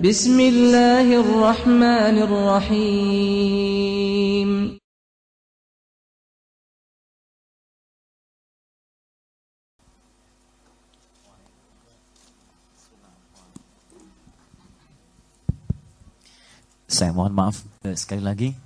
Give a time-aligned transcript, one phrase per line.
[0.00, 3.70] بسم الله الرحمن الرحيم
[16.84, 18.56] Saya mohon maaf eh, sekali lagi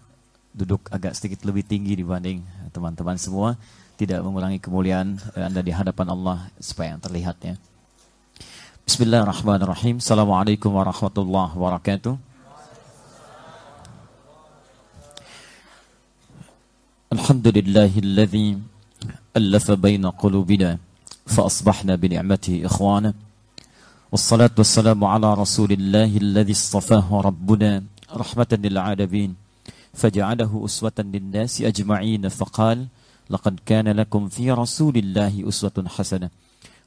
[0.50, 3.58] duduk agak sedikit lebih tinggi dibanding teman-teman semua
[4.00, 7.54] Tidak mengurangi kemuliaan eh, Anda di hadapan Allah supaya terlihat ya.
[8.88, 10.00] Bismillahirrahmanirrahim.
[10.00, 12.16] Assalamualaikum warahmatullahi wabarakatuh.
[17.12, 18.56] Alhamdulillahilladzi
[19.36, 20.80] alafa baina qulubina
[21.28, 23.12] fa asbahna bi ni'matihi ikhwana.
[24.10, 29.30] والصلاة والسلام على رسول الله الذي اصطفاه ربنا رحمة للعالمين
[29.94, 32.91] فجعله أسوة للناس أجمعين فقال
[33.30, 36.30] لقد كان لكم في رسول الله أسوة حسنة.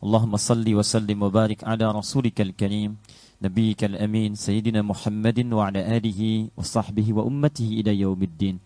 [0.04, 2.98] اللهم صل وسلم وبارك على رسولك الكريم
[3.41, 6.22] نبيك الأمين سيدنا محمد وعلى آله
[6.58, 8.60] وصحبه وأمته إلى يوم الدين.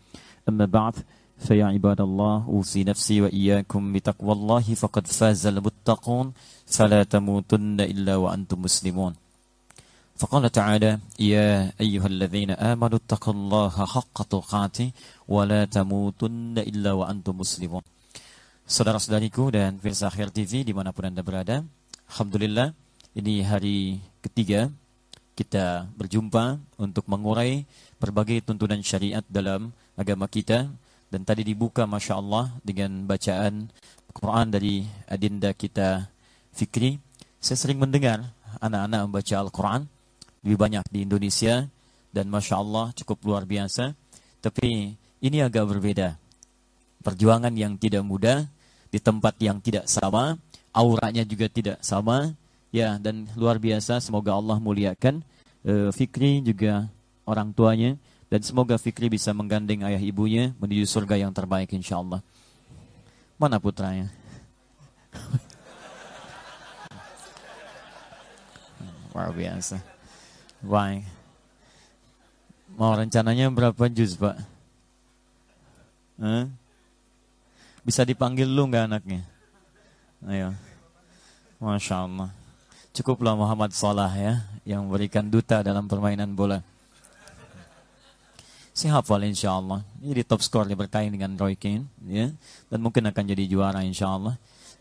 [0.49, 0.95] أما بعد
[1.37, 6.33] فيا عباد الله أوصي نفسي وإياكم بتقوى الله فقد فاز المتقون
[6.65, 9.13] فلا تموتن إلا وأنتم مسلمون.
[10.16, 14.88] فقال تعالى يا أيها الذين آمنوا اتقوا الله حق تقاته
[15.26, 17.82] ولا تموتن إلا وأنتم مسلمون
[18.62, 21.66] Saudara-saudariku dan Firsa Akhir TV dimanapun Anda berada
[22.06, 22.70] Alhamdulillah
[23.18, 24.70] ini hari ketiga
[25.34, 27.66] kita berjumpa untuk mengurai
[27.98, 30.70] berbagai tuntunan syariat dalam agama kita
[31.10, 33.68] dan tadi dibuka Masya Allah dengan bacaan
[34.14, 36.06] Quran dari adinda kita
[36.54, 37.02] Fikri
[37.42, 38.22] saya sering mendengar
[38.62, 39.82] anak-anak membaca Al-Quran
[40.47, 41.67] lebih banyak di Indonesia
[42.15, 43.91] dan Masya Allah cukup luar biasa
[44.39, 46.15] tapi ini agak berbeda
[47.03, 48.47] perjuangan yang tidak mudah
[48.91, 50.37] di tempat yang tidak sama,
[50.71, 52.31] auranya juga tidak sama,
[52.71, 53.99] ya dan luar biasa.
[54.03, 55.23] Semoga Allah muliakan
[55.67, 56.87] uh, Fikri juga
[57.27, 57.97] orang tuanya
[58.31, 62.21] dan semoga Fikri bisa menggandeng ayah ibunya menuju surga yang terbaik insya Allah.
[63.37, 64.09] Mana putranya?
[69.13, 69.96] Luar biasa.
[70.61, 71.05] Baik.
[72.77, 74.37] Mau rencananya berapa juz, Pak?
[76.17, 76.45] Huh?
[77.85, 79.21] Bisa dipanggil lu nggak anaknya?
[80.25, 80.53] Ayo.
[81.57, 82.29] Masya Allah.
[82.93, 86.65] Cukuplah Muhammad Salah ya, yang memberikan duta dalam permainan bola.
[88.77, 89.81] Si hafal insya Allah.
[90.01, 91.85] Jadi top skor berkait dengan Roy Keane.
[92.05, 92.29] Ya.
[92.69, 94.37] Dan mungkin akan jadi juara insya Allah.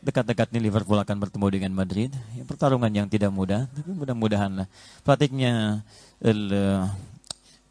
[0.07, 2.15] Dekat-dekat ini Liverpool akan bertemu dengan Madrid.
[2.39, 4.71] Ya, pertarungan yang tidak mudah, tapi mudah-mudahan lah.
[5.03, 5.83] Pelatihnya
[6.23, 6.87] el, uh,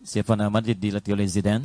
[0.03, 1.63] siapa nama Madrid dilatih oleh Zidane.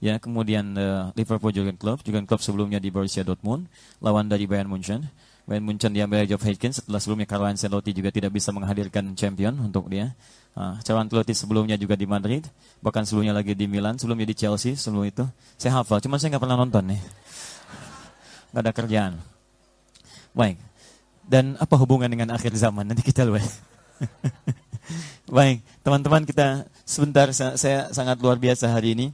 [0.00, 3.68] Ya, kemudian uh, Liverpool juga klub, juga klub sebelumnya di Borussia Dortmund,
[4.00, 5.04] lawan dari Bayern Munchen.
[5.44, 9.92] Bayern Munchen diambil Joe Hatkins setelah sebelumnya Carlo Ancelotti juga tidak bisa menghadirkan champion untuk
[9.92, 10.16] dia.
[10.56, 12.48] Uh, Carlo Ancelotti sebelumnya juga di Madrid,
[12.80, 15.28] bahkan sebelumnya lagi di Milan, sebelumnya di Chelsea, sebelum itu.
[15.60, 17.00] Saya hafal, cuma saya nggak pernah nonton nih.
[18.56, 19.35] Nggak ada kerjaan.
[20.36, 20.60] Baik.
[21.24, 22.84] Dan apa hubungan dengan akhir zaman?
[22.84, 23.48] Nanti kita lihat.
[25.36, 29.06] Baik, teman-teman kita sebentar saya sangat luar biasa hari ini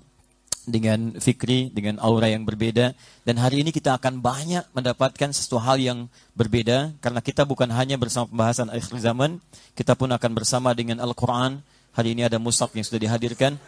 [0.67, 2.93] dengan Fikri, dengan aura yang berbeda.
[3.23, 6.99] Dan hari ini kita akan banyak mendapatkan sesuatu hal yang berbeda.
[6.99, 9.39] Karena kita bukan hanya bersama pembahasan akhir zaman,
[9.79, 11.63] kita pun akan bersama dengan Al-Quran.
[11.95, 13.63] Hari ini ada mushaf yang sudah dihadirkan.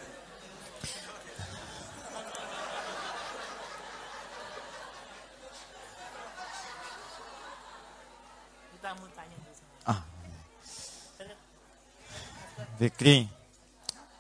[12.75, 13.31] Fikri,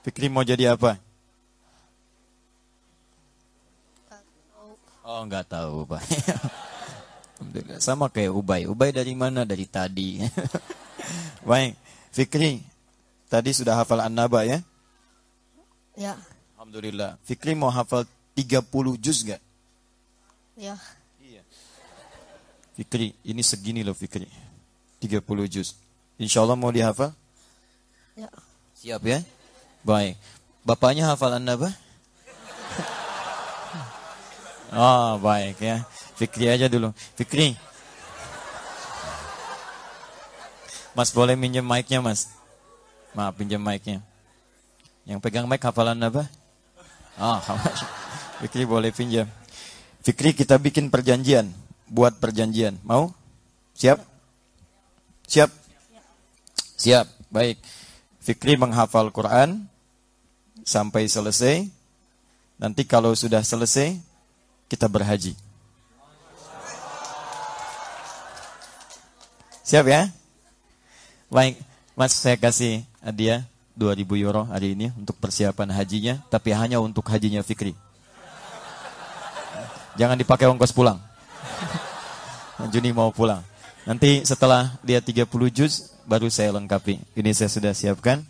[0.06, 1.00] Fikri mau jadi apa?
[5.04, 6.00] Oh nggak tahu pak.
[7.84, 8.64] Sama kayak Ubay.
[8.64, 9.44] Ubay dari mana?
[9.44, 10.22] Dari tadi.
[11.48, 11.76] Baik,
[12.08, 12.64] Fikri.
[13.28, 14.64] Tadi sudah hafal An-Naba ya?
[15.92, 16.16] Ya.
[16.56, 17.20] Alhamdulillah.
[17.26, 18.64] Fikri mau hafal 30
[18.96, 19.42] juz gak?
[20.56, 20.78] Ya.
[21.20, 21.42] Iya.
[22.78, 24.24] Fikri, ini segini loh Fikri.
[25.04, 25.20] 30
[25.52, 25.76] juz.
[26.16, 27.12] Insya Allah mau dihafal?
[28.14, 28.30] Ya.
[28.84, 29.24] Siap ya?
[29.80, 30.20] Baik.
[30.60, 31.72] Bapaknya hafal An-Naba?
[34.76, 35.88] Oh baik ya.
[36.20, 36.92] Fikri aja dulu.
[37.16, 37.56] Fikri.
[40.92, 42.28] Mas boleh minjem mic-nya mas?
[43.16, 44.04] Maaf pinjam mic-nya.
[45.08, 46.28] Yang pegang mic hafalan apa?
[47.16, 47.60] Ah, oh,
[48.44, 49.30] Fikri boleh pinjam.
[50.04, 51.48] Fikri kita bikin perjanjian.
[51.88, 52.76] Buat perjanjian.
[52.84, 53.16] Mau?
[53.80, 54.02] Siap?
[55.24, 55.50] Siap?
[56.76, 57.06] Siap.
[57.32, 57.56] Baik.
[58.24, 59.68] Fikri menghafal Quran
[60.64, 61.68] sampai selesai.
[62.56, 64.00] Nanti kalau sudah selesai,
[64.64, 65.36] kita berhaji.
[69.60, 70.08] Siap ya?
[71.28, 71.60] Baik,
[71.92, 73.44] Mas saya kasih hadiah
[73.76, 77.76] 2000 euro hari ini untuk persiapan hajinya, tapi hanya untuk hajinya Fikri.
[80.00, 80.96] Jangan dipakai ongkos pulang.
[82.72, 83.44] Juni mau pulang.
[83.84, 87.00] Nanti setelah dia 30 juz, baru saya lengkapi.
[87.16, 88.22] Ini saya sudah siapkan.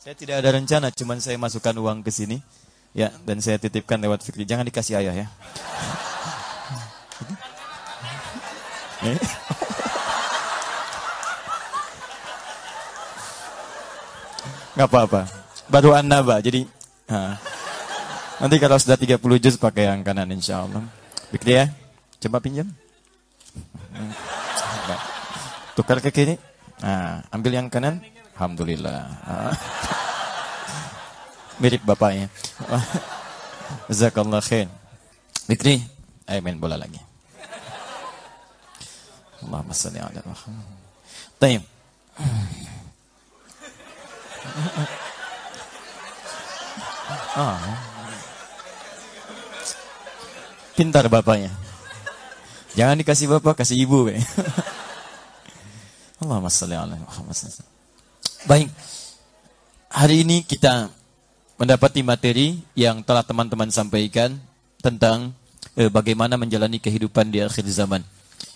[0.00, 2.40] Saya tidak ada rencana, cuman saya masukkan uang ke sini.
[2.90, 4.42] Ya, dan saya titipkan lewat Fikri.
[4.48, 5.26] Jangan dikasih ayah ya.
[14.74, 15.28] Nggak apa-apa.
[15.70, 16.40] Baru an-naba.
[16.42, 16.66] Jadi
[17.12, 17.38] ha.
[18.42, 20.82] nanti kalau sudah 30 juz pakai yang kanan insya Allah.
[21.30, 21.70] Fikri ya.
[22.18, 22.66] Coba pinjam.
[25.78, 26.49] Tukar ke kiri.
[26.80, 28.00] Nah, ambil yang kanan.
[28.36, 29.00] Alhamdulillah.
[29.24, 29.52] Ah.
[31.60, 32.32] Mirip bapaknya.
[33.92, 34.72] Jazakallah khair.
[35.44, 35.84] Fikri,
[36.24, 36.96] ayo main bola lagi.
[39.44, 41.64] Allahumma salli ala Muhammad.
[47.36, 47.60] Ah.
[50.80, 51.52] Pintar bapaknya.
[52.72, 54.08] Jangan dikasih bapak, kasih ibu.
[56.20, 57.32] Allahumma salli ala Muhammad.
[58.44, 58.68] Baik.
[59.88, 60.92] Hari ini kita
[61.56, 64.36] mendapati materi yang telah teman-teman sampaikan
[64.84, 65.32] tentang
[65.80, 68.04] eh, bagaimana menjalani kehidupan di akhir zaman.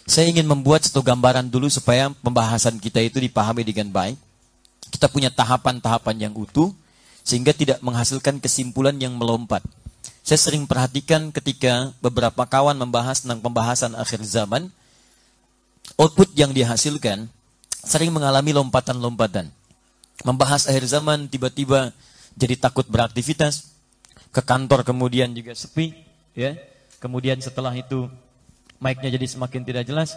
[0.05, 4.21] Saya ingin membuat satu gambaran dulu supaya pembahasan kita itu dipahami dengan baik.
[4.93, 6.69] Kita punya tahapan-tahapan yang utuh
[7.25, 9.65] sehingga tidak menghasilkan kesimpulan yang melompat.
[10.21, 14.69] Saya sering perhatikan ketika beberapa kawan membahas tentang pembahasan akhir zaman,
[15.97, 17.33] output yang dihasilkan
[17.85, 19.49] sering mengalami lompatan-lompatan.
[20.25, 21.93] Membahas akhir zaman tiba-tiba
[22.35, 23.71] jadi takut beraktivitas,
[24.35, 25.95] ke kantor kemudian juga sepi,
[26.35, 26.59] ya.
[26.99, 28.09] Kemudian setelah itu
[28.81, 30.17] mic-nya jadi semakin tidak jelas.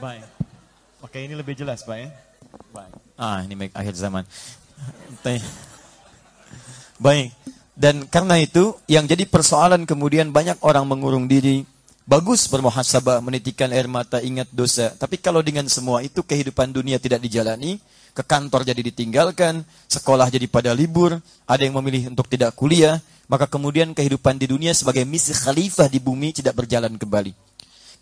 [0.00, 0.24] Baik.
[1.04, 2.08] Oke, ini lebih jelas, Pak ya.
[2.72, 2.92] Baik.
[3.20, 4.24] Ah, ini mic akhir zaman.
[7.00, 7.32] Baik.
[7.76, 11.68] Dan karena itu yang jadi persoalan kemudian banyak orang mengurung diri.
[12.10, 14.90] Bagus bermuhasabah, menitikan air mata, ingat dosa.
[14.98, 17.78] Tapi kalau dengan semua itu kehidupan dunia tidak dijalani,
[18.10, 22.98] ke kantor jadi ditinggalkan, sekolah jadi pada libur, ada yang memilih untuk tidak kuliah,
[23.30, 27.30] maka kemudian kehidupan di dunia sebagai misi khalifah di bumi tidak berjalan kembali.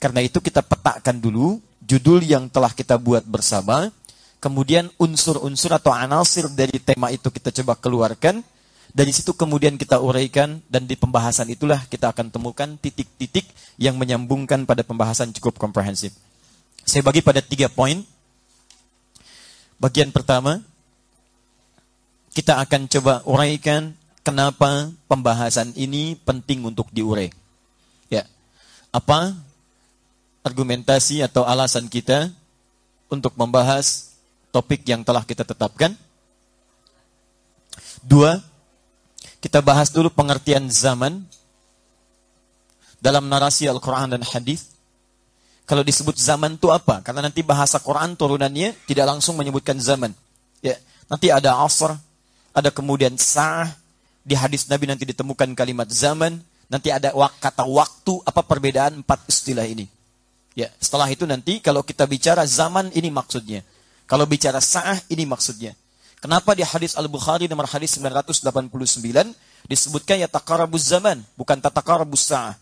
[0.00, 3.92] Karena itu kita petakan dulu judul yang telah kita buat bersama,
[4.40, 8.40] kemudian unsur-unsur atau anasir dari tema itu kita coba keluarkan,
[8.98, 13.46] dari situ kemudian kita uraikan dan di pembahasan itulah kita akan temukan titik-titik
[13.78, 16.10] yang menyambungkan pada pembahasan cukup komprehensif.
[16.82, 18.02] Saya bagi pada tiga poin.
[19.78, 20.58] Bagian pertama,
[22.34, 23.94] kita akan coba uraikan
[24.26, 27.30] kenapa pembahasan ini penting untuk diurai.
[28.10, 28.26] Ya.
[28.90, 29.30] Apa
[30.42, 32.34] argumentasi atau alasan kita
[33.06, 34.10] untuk membahas
[34.50, 35.94] topik yang telah kita tetapkan?
[38.02, 38.42] Dua,
[39.38, 41.22] kita bahas dulu pengertian zaman
[42.98, 44.74] dalam narasi Al-Quran dan Hadis.
[45.68, 47.04] Kalau disebut zaman itu apa?
[47.04, 50.16] Karena nanti bahasa Quran turunannya tidak langsung menyebutkan zaman.
[50.64, 50.80] Ya,
[51.12, 51.92] nanti ada asr,
[52.56, 53.68] ada kemudian sah.
[54.24, 56.40] Di hadis Nabi nanti ditemukan kalimat zaman.
[56.72, 58.16] Nanti ada kata waktu.
[58.24, 59.84] Apa perbedaan empat istilah ini?
[60.56, 63.60] Ya, setelah itu nanti kalau kita bicara zaman ini maksudnya.
[64.08, 65.76] Kalau bicara sah ini maksudnya.
[66.18, 68.42] Kenapa di hadis Al-Bukhari nomor hadis 989
[69.70, 72.58] disebutkan ya takarabuz zaman, bukan tatakarabuz sa'ah.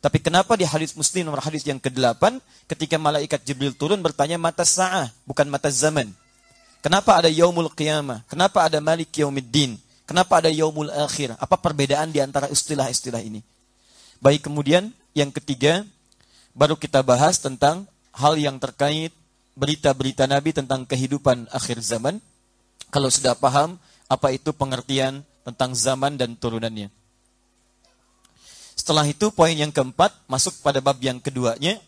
[0.00, 4.64] Tapi kenapa di hadis Muslim nomor hadis yang ke-8 ketika malaikat Jibril turun bertanya mata
[4.64, 6.12] sa'ah, bukan mata zaman.
[6.80, 8.24] Kenapa ada yaumul qiyamah?
[8.28, 9.76] Kenapa ada malik yaumiddin?
[10.08, 11.36] Kenapa ada yaumul akhir?
[11.36, 13.44] Apa perbedaan di antara istilah-istilah ini?
[14.20, 15.84] Baik kemudian yang ketiga
[16.52, 19.12] baru kita bahas tentang hal yang terkait
[19.56, 22.20] berita-berita Nabi tentang kehidupan akhir zaman
[22.90, 23.78] kalau sudah paham
[24.10, 26.90] apa itu pengertian tentang zaman dan turunannya.
[28.74, 31.78] Setelah itu poin yang keempat masuk pada bab yang keduanya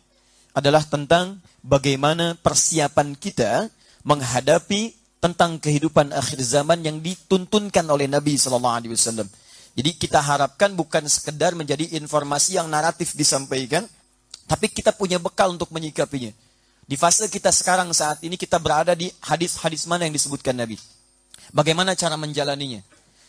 [0.52, 3.72] adalah tentang bagaimana persiapan kita
[4.04, 4.92] menghadapi
[5.22, 9.30] tentang kehidupan akhir zaman yang dituntunkan oleh Nabi Sallallahu Alaihi Wasallam.
[9.72, 13.88] Jadi kita harapkan bukan sekedar menjadi informasi yang naratif disampaikan,
[14.44, 16.34] tapi kita punya bekal untuk menyikapinya.
[16.82, 20.76] Di fase kita sekarang saat ini kita berada di hadis-hadis mana yang disebutkan Nabi.
[21.54, 22.82] Bagaimana cara menjalaninya?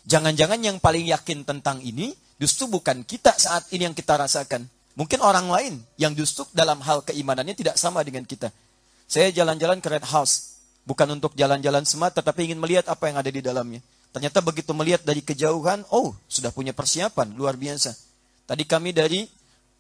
[0.04, 4.68] Jangan-jangan yang paling yakin tentang ini justru bukan kita saat ini yang kita rasakan.
[4.94, 8.54] Mungkin orang lain yang justru dalam hal keimanannya tidak sama dengan kita.
[9.10, 10.62] Saya jalan-jalan ke Red House.
[10.84, 13.80] Bukan untuk jalan-jalan semata, tapi ingin melihat apa yang ada di dalamnya.
[14.12, 17.96] Ternyata begitu melihat dari kejauhan, oh sudah punya persiapan, luar biasa.
[18.44, 19.24] Tadi kami dari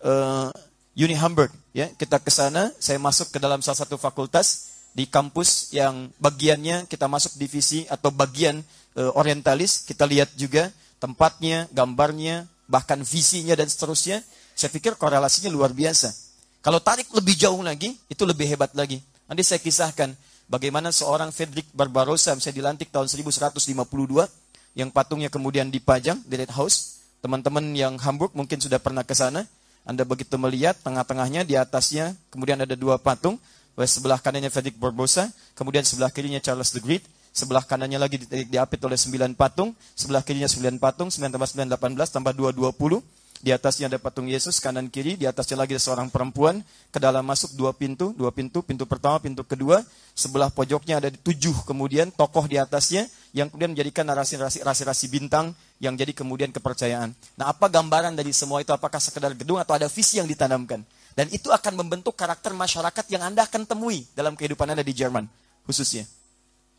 [0.07, 0.49] uh,
[0.93, 1.49] Uni Hamburg.
[1.73, 6.85] Ya, kita ke sana, saya masuk ke dalam salah satu fakultas di kampus yang bagiannya
[6.85, 8.61] kita masuk divisi atau bagian
[8.93, 9.81] e, orientalis.
[9.89, 10.69] Kita lihat juga
[11.01, 14.21] tempatnya, gambarnya, bahkan visinya dan seterusnya.
[14.53, 16.13] Saya pikir korelasinya luar biasa.
[16.61, 19.01] Kalau tarik lebih jauh lagi, itu lebih hebat lagi.
[19.25, 20.13] Nanti saya kisahkan
[20.45, 24.29] bagaimana seorang Frederick Barbarossa, saya dilantik tahun 1152,
[24.77, 27.01] yang patungnya kemudian dipajang di Red House.
[27.25, 29.49] Teman-teman yang Hamburg mungkin sudah pernah ke sana.
[29.83, 33.39] Anda begitu melihat tengah-tengahnya di atasnya kemudian ada dua patung.
[33.73, 37.01] Sebelah kanannya Frederick Barbarossa, kemudian sebelah kirinya Charles the Great.
[37.33, 41.91] Sebelah kanannya lagi diapit oleh sembilan patung, sebelah kirinya sembilan patung, sembilan tambah sembilan delapan
[41.97, 43.01] belas tambah dua dua puluh.
[43.43, 46.61] Di atasnya ada patung Yesus kanan kiri, di atasnya lagi ada seorang perempuan.
[46.93, 49.81] Ke dalam masuk dua pintu, dua pintu, pintu pertama, pintu kedua.
[50.13, 56.15] Sebelah pojoknya ada tujuh kemudian tokoh di atasnya yang kemudian menjadikan narasi-narasi bintang yang jadi
[56.15, 57.11] kemudian kepercayaan.
[57.35, 58.71] Nah, apa gambaran dari semua itu?
[58.71, 60.79] Apakah sekedar gedung atau ada visi yang ditanamkan?
[61.11, 65.27] Dan itu akan membentuk karakter masyarakat yang Anda akan temui dalam kehidupan Anda di Jerman,
[65.67, 66.07] khususnya.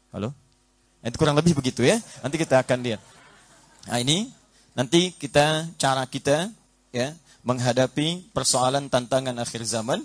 [0.09, 0.33] Halo?
[1.05, 2.01] Itu kurang lebih begitu ya.
[2.25, 3.01] Nanti kita akan lihat.
[3.93, 4.33] Nah, ini
[4.73, 6.49] nanti kita cara kita
[6.89, 7.13] ya
[7.45, 10.01] menghadapi persoalan tantangan akhir zaman.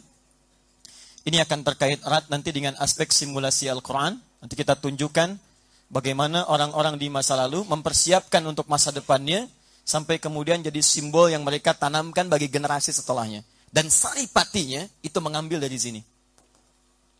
[1.23, 4.19] Ini akan terkait erat nanti dengan aspek simulasi Al-Qur'an.
[4.43, 5.48] Nanti kita tunjukkan
[5.89, 9.49] bagaimana orang-orang di masa lalu mempersiapkan untuk masa depannya
[9.83, 13.41] sampai kemudian jadi simbol yang mereka tanamkan bagi generasi setelahnya.
[13.69, 16.01] Dan saripatinya itu mengambil dari sini.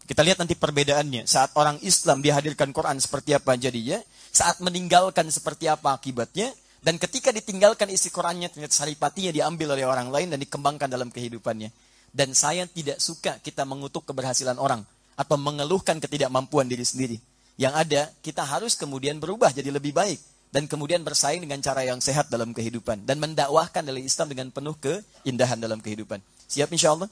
[0.10, 1.30] Kita lihat nanti perbedaannya.
[1.30, 4.02] Saat orang Islam dihadirkan Quran seperti apa jadinya,
[4.34, 6.50] saat meninggalkan seperti apa akibatnya,
[6.82, 11.70] dan ketika ditinggalkan isi Qurannya, ternyata saripatinya diambil oleh orang lain dan dikembangkan dalam kehidupannya.
[12.10, 14.82] Dan saya tidak suka kita mengutuk keberhasilan orang
[15.14, 17.18] atau mengeluhkan ketidakmampuan diri sendiri.
[17.60, 20.16] Yang ada, kita harus kemudian berubah jadi lebih baik.
[20.50, 23.04] Dan kemudian bersaing dengan cara yang sehat dalam kehidupan.
[23.04, 26.24] Dan mendakwahkan dari Islam dengan penuh keindahan dalam kehidupan.
[26.48, 27.12] Siap insya Allah?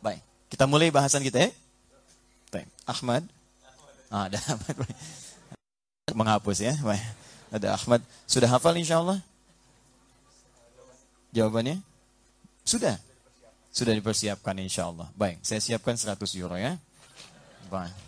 [0.00, 0.24] Baik.
[0.48, 1.50] Kita mulai bahasan kita ya.
[2.48, 2.66] Baik.
[2.88, 3.22] Ahmad.
[4.08, 4.74] Ah, ada Ahmad.
[6.16, 6.74] Menghapus ya.
[6.80, 7.04] Baik.
[7.52, 8.00] Ada Ahmad.
[8.24, 9.20] Sudah hafal insya Allah?
[11.36, 11.78] Jawabannya?
[12.64, 12.96] Sudah.
[13.68, 15.12] Sudah dipersiapkan insya Allah.
[15.12, 15.44] Baik.
[15.44, 16.80] Saya siapkan 100 euro ya.
[17.68, 18.05] Baik.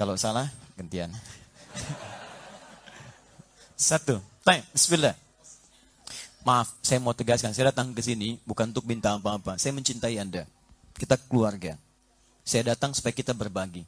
[0.00, 0.48] Kalau salah,
[0.80, 1.12] gantian.
[3.76, 4.16] Satu.
[4.40, 5.12] Tanya, bismillah.
[6.40, 7.52] Maaf, saya mau tegaskan.
[7.52, 9.60] Saya datang ke sini bukan untuk minta apa-apa.
[9.60, 10.48] Saya mencintai Anda.
[10.96, 11.76] Kita keluarga.
[12.48, 13.84] Saya datang supaya kita berbagi.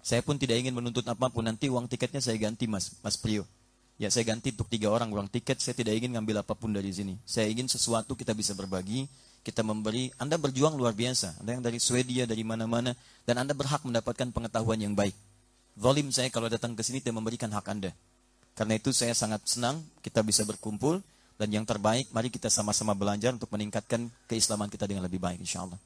[0.00, 1.44] Saya pun tidak ingin menuntut apa pun.
[1.44, 3.44] Nanti uang tiketnya saya ganti, Mas, Mas Prio.
[4.00, 5.60] Ya, saya ganti untuk tiga orang uang tiket.
[5.60, 7.20] Saya tidak ingin ngambil apa pun dari sini.
[7.28, 9.04] Saya ingin sesuatu kita bisa berbagi.
[9.44, 10.08] Kita memberi.
[10.16, 11.44] Anda berjuang luar biasa.
[11.44, 12.96] Anda yang dari Swedia, dari mana-mana.
[13.28, 15.12] Dan Anda berhak mendapatkan pengetahuan yang baik.
[15.72, 17.90] Zalim saya kalau datang ke sini tidak memberikan hak Anda.
[18.52, 21.00] Karena itu saya sangat senang kita bisa berkumpul
[21.40, 25.64] dan yang terbaik mari kita sama-sama belajar untuk meningkatkan keislaman kita dengan lebih baik insya
[25.64, 25.80] Allah.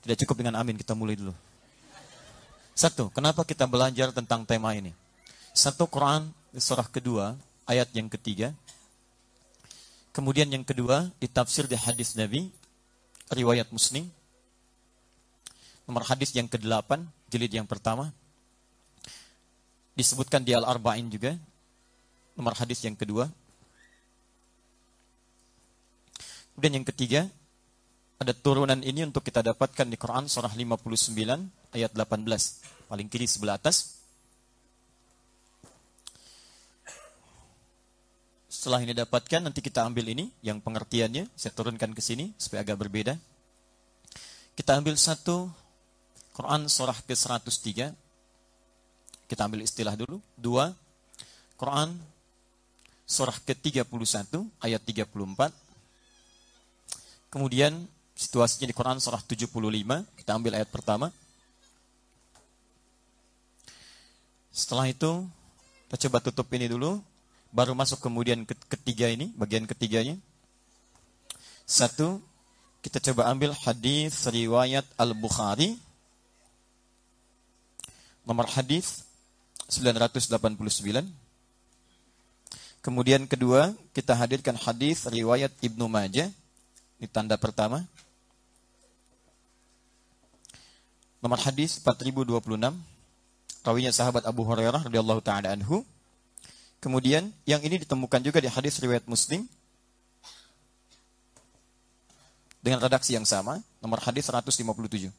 [0.00, 1.36] Tidak cukup dengan amin, kita mulai dulu.
[2.72, 4.94] Satu, kenapa kita belajar tentang tema ini?
[5.52, 7.36] Satu Quran surah kedua
[7.68, 8.54] ayat yang ketiga.
[10.14, 12.48] Kemudian yang kedua ditafsir di hadis Nabi
[13.28, 14.08] riwayat Muslim.
[15.84, 18.14] Nomor hadis yang ke-8 jilid yang pertama
[19.98, 21.34] disebutkan di Al-Arba'in juga.
[22.38, 23.26] Nomor hadis yang kedua.
[26.54, 27.26] Kemudian yang ketiga,
[28.22, 30.86] ada turunan ini untuk kita dapatkan di Quran surah 59
[31.74, 32.86] ayat 18.
[32.86, 33.98] Paling kiri sebelah atas.
[38.46, 42.74] Setelah ini dapatkan, nanti kita ambil ini, yang pengertiannya, saya turunkan ke sini, supaya agak
[42.86, 43.14] berbeda.
[44.58, 45.46] Kita ambil satu,
[46.34, 47.94] Quran surah ke-103,
[49.28, 50.18] kita ambil istilah dulu.
[50.34, 50.72] Dua,
[51.60, 51.92] Quran
[53.08, 53.88] surah ke-31
[54.60, 55.52] ayat 34.
[57.28, 59.48] Kemudian situasinya di Quran surah 75,
[60.16, 61.12] kita ambil ayat pertama.
[64.48, 65.28] Setelah itu,
[65.86, 66.98] kita coba tutup ini dulu,
[67.52, 70.16] baru masuk kemudian ke ketiga ini, bagian ketiganya.
[71.68, 72.20] Satu,
[72.84, 75.76] kita coba ambil hadis riwayat Al-Bukhari.
[78.28, 79.07] Nomor hadis
[79.68, 81.04] 989.
[82.80, 86.32] Kemudian kedua, kita hadirkan hadis riwayat Ibnu Majah.
[86.96, 87.84] Ini tanda pertama.
[91.20, 92.40] Nomor hadis 4026.
[93.60, 95.84] Rawinya sahabat Abu Hurairah radhiyallahu taala anhu.
[96.80, 99.44] Kemudian yang ini ditemukan juga di hadis riwayat Muslim
[102.62, 105.10] dengan redaksi yang sama, nomor hadis 157.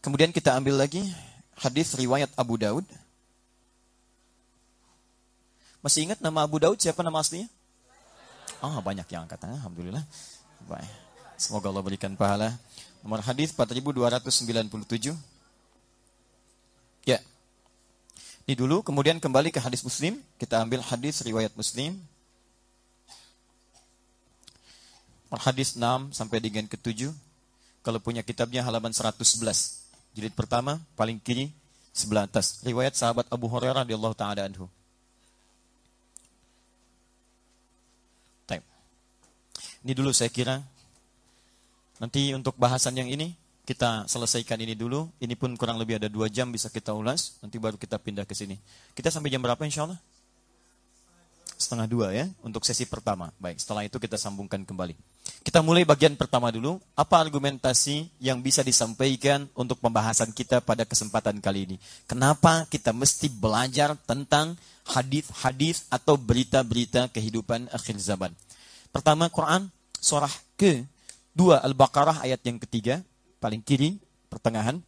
[0.00, 1.04] Kemudian kita ambil lagi
[1.56, 2.86] hadis riwayat Abu Daud.
[5.80, 7.48] Masih ingat nama Abu Daud siapa nama aslinya?
[8.60, 9.40] Ah, oh, banyak yang angkat.
[9.40, 10.04] Alhamdulillah.
[10.68, 10.92] Baik.
[11.40, 12.52] Semoga Allah berikan pahala.
[13.00, 15.16] Nomor hadis 4297.
[17.08, 17.16] Ya.
[18.44, 20.20] Ini dulu, kemudian kembali ke hadis Muslim.
[20.36, 21.96] Kita ambil hadis riwayat Muslim.
[25.32, 27.08] Hadis 6 sampai dengan ke-7.
[27.80, 29.79] Kalau punya kitabnya halaman 111.
[30.16, 31.50] Jilid pertama, paling kiri,
[31.94, 32.60] sebelah atas.
[32.66, 34.66] Riwayat sahabat Abu Hurairah radhiyallahu taala anhu.
[39.80, 40.60] Ini dulu saya kira.
[42.00, 43.32] Nanti untuk bahasan yang ini
[43.64, 45.08] kita selesaikan ini dulu.
[45.20, 47.40] Ini pun kurang lebih ada dua jam bisa kita ulas.
[47.40, 48.60] Nanti baru kita pindah ke sini.
[48.92, 50.00] Kita sampai jam berapa insya Allah?
[51.60, 53.28] Setengah dua ya untuk sesi pertama.
[53.36, 54.96] Baik, setelah itu kita sambungkan kembali.
[55.44, 56.80] Kita mulai bagian pertama dulu.
[56.96, 61.76] Apa argumentasi yang bisa disampaikan untuk pembahasan kita pada kesempatan kali ini?
[62.08, 64.56] Kenapa kita mesti belajar tentang
[64.88, 68.32] hadis-hadis atau berita-berita kehidupan akhir zaman?
[68.88, 69.68] Pertama Quran
[70.00, 70.80] surah ke
[71.36, 73.04] dua Al-Baqarah ayat yang ketiga
[73.36, 74.00] paling kiri
[74.32, 74.80] pertengahan.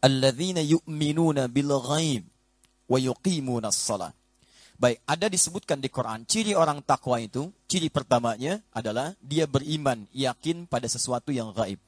[0.00, 2.24] Alladzina yu'minuna bil ghaib
[2.88, 4.23] wa yuqimuna shalah.
[4.74, 10.66] Baik, ada disebutkan di Quran ciri orang takwa itu, ciri pertamanya adalah dia beriman, yakin
[10.66, 11.78] pada sesuatu yang gaib.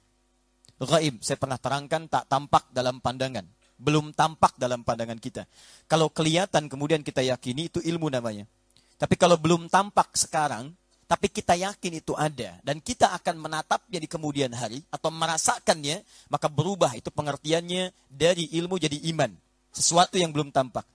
[0.79, 3.43] Gaib, saya pernah terangkan tak tampak dalam pandangan,
[3.75, 5.51] belum tampak dalam pandangan kita.
[5.91, 8.47] Kalau kelihatan kemudian kita yakini itu ilmu namanya.
[8.97, 10.71] Tapi kalau belum tampak sekarang,
[11.07, 16.47] tapi kita yakin itu ada dan kita akan menatapnya di kemudian hari atau merasakannya, maka
[16.47, 19.31] berubah itu pengertiannya dari ilmu jadi iman.
[19.75, 20.87] Sesuatu yang belum tampak.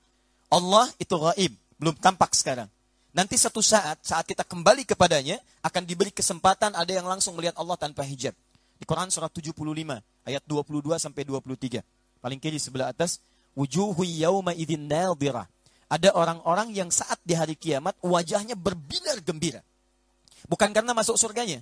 [0.52, 2.70] Allah itu gaib, belum tampak sekarang.
[3.12, 7.76] Nanti satu saat, saat kita kembali kepadanya, akan diberi kesempatan ada yang langsung melihat Allah
[7.76, 8.38] tanpa hijab.
[8.78, 9.52] Di Quran surat 75,
[10.24, 11.82] ayat 22 sampai 23.
[12.22, 13.18] Paling kiri sebelah atas,
[13.58, 15.50] wujuhu yawma idin nadhirah.
[15.92, 19.60] Ada orang-orang yang saat di hari kiamat wajahnya berbinar gembira.
[20.48, 21.60] Bukan karena masuk surganya.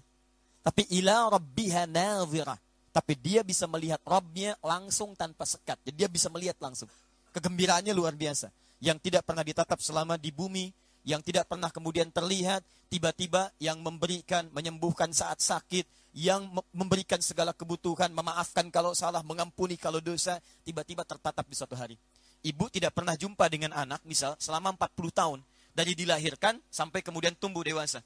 [0.61, 2.59] Tapi ila rabbiha nadhirah.
[2.93, 5.77] Tapi dia bisa melihat Rabbnya langsung tanpa sekat.
[5.87, 6.89] Jadi dia bisa melihat langsung.
[7.33, 8.49] Kegembiraannya luar biasa.
[8.79, 10.71] Yang tidak pernah ditatap selama di bumi.
[11.07, 12.63] Yang tidak pernah kemudian terlihat.
[12.89, 15.87] Tiba-tiba yang memberikan, menyembuhkan saat sakit.
[16.15, 18.11] Yang memberikan segala kebutuhan.
[18.11, 20.39] Memaafkan kalau salah, mengampuni kalau dosa.
[20.63, 21.99] Tiba-tiba tertatap di suatu hari.
[22.39, 25.39] Ibu tidak pernah jumpa dengan anak misal selama 40 tahun.
[25.75, 27.99] Dari dilahirkan sampai kemudian tumbuh dewasa.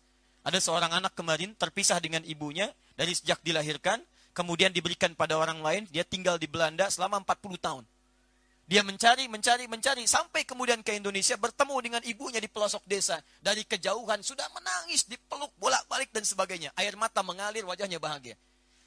[0.43, 2.67] Ada seorang anak kemarin terpisah dengan ibunya
[2.99, 4.03] dari sejak dilahirkan,
[4.35, 7.83] kemudian diberikan pada orang lain, dia tinggal di Belanda selama 40 tahun.
[8.63, 13.19] Dia mencari, mencari, mencari, sampai kemudian ke Indonesia bertemu dengan ibunya di pelosok desa.
[13.43, 16.71] Dari kejauhan sudah menangis, dipeluk bolak-balik dan sebagainya.
[16.79, 18.39] Air mata mengalir, wajahnya bahagia.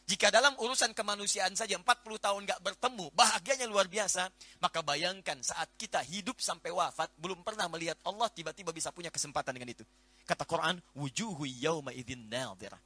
[0.06, 1.82] Jika dalam urusan kemanusiaan saja 40
[2.22, 4.30] tahun gak bertemu, bahagianya luar biasa.
[4.62, 9.52] Maka bayangkan saat kita hidup sampai wafat, belum pernah melihat Allah, tiba-tiba bisa punya kesempatan
[9.52, 9.84] dengan itu.
[10.24, 12.78] Kata Quran, wujuhu yawma idin nadhirah.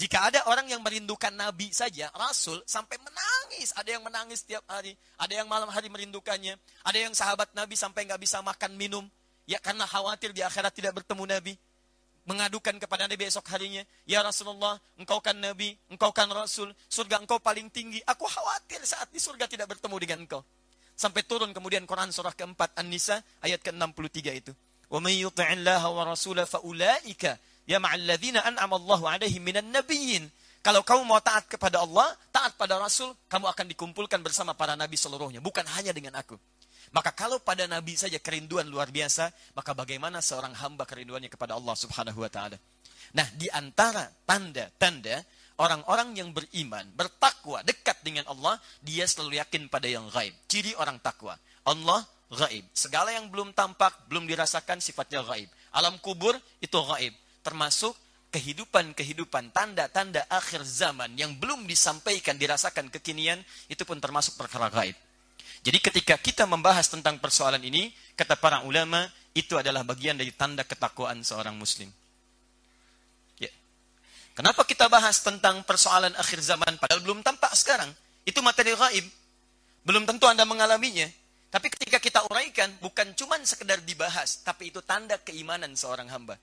[0.00, 3.76] Jika ada orang yang merindukan Nabi saja, Rasul, sampai menangis.
[3.76, 4.96] Ada yang menangis setiap hari.
[5.20, 6.56] Ada yang malam hari merindukannya.
[6.88, 9.04] Ada yang sahabat Nabi sampai nggak bisa makan minum.
[9.44, 11.52] Ya karena khawatir di akhirat tidak bertemu Nabi.
[12.24, 13.84] Mengadukan kepada Nabi esok harinya.
[14.08, 16.72] Ya Rasulullah, engkau kan Nabi, engkau kan Rasul.
[16.88, 18.00] Surga engkau paling tinggi.
[18.08, 20.40] Aku khawatir saat di surga tidak bertemu dengan engkau.
[20.96, 24.52] Sampai turun kemudian Quran surah keempat An-Nisa ayat ke-63 itu.
[24.90, 27.24] ومن يطع الله ورسوله فأولئك
[27.65, 30.29] ya ma'alladzina an'ama Allahu alaihim minan nabiyyin.
[30.65, 34.97] Kalau kamu mau taat kepada Allah, taat pada Rasul, kamu akan dikumpulkan bersama para nabi
[34.97, 36.33] seluruhnya, bukan hanya dengan aku.
[36.89, 41.75] Maka kalau pada nabi saja kerinduan luar biasa, maka bagaimana seorang hamba kerinduannya kepada Allah
[41.77, 42.57] Subhanahu wa taala?
[43.13, 45.21] Nah, di antara tanda-tanda
[45.61, 50.33] orang-orang yang beriman, bertakwa, dekat dengan Allah, dia selalu yakin pada yang gaib.
[50.49, 51.37] Ciri orang takwa.
[51.65, 52.65] Allah gaib.
[52.73, 55.47] Segala yang belum tampak, belum dirasakan sifatnya gaib.
[55.75, 57.13] Alam kubur itu gaib.
[57.45, 57.93] Termasuk
[58.33, 64.97] kehidupan-kehidupan, tanda-tanda akhir zaman yang belum disampaikan, dirasakan kekinian, itu pun termasuk perkara gaib.
[65.63, 70.67] Jadi ketika kita membahas tentang persoalan ini, kata para ulama, itu adalah bagian dari tanda
[70.67, 71.87] ketakwaan seorang muslim.
[73.39, 73.49] Ya.
[74.35, 77.89] Kenapa kita bahas tentang persoalan akhir zaman padahal belum tampak sekarang?
[78.27, 79.05] Itu materi gaib.
[79.85, 81.07] Belum tentu Anda mengalaminya.
[81.55, 86.35] Tapi ketika kita uraikan, bukan cuma sekedar dibahas, tapi itu tanda keimanan seorang hamba.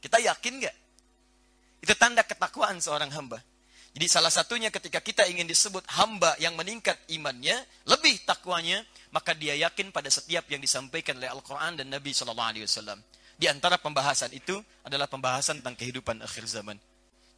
[0.00, 0.76] Kita yakin nggak?
[1.82, 3.40] Itu tanda ketakwaan seorang hamba.
[3.96, 7.56] Jadi salah satunya ketika kita ingin disebut hamba yang meningkat imannya,
[7.88, 12.36] lebih takwanya, maka dia yakin pada setiap yang disampaikan oleh Al-Quran dan Nabi SAW.
[13.40, 16.76] Di antara pembahasan itu adalah pembahasan tentang kehidupan akhir zaman.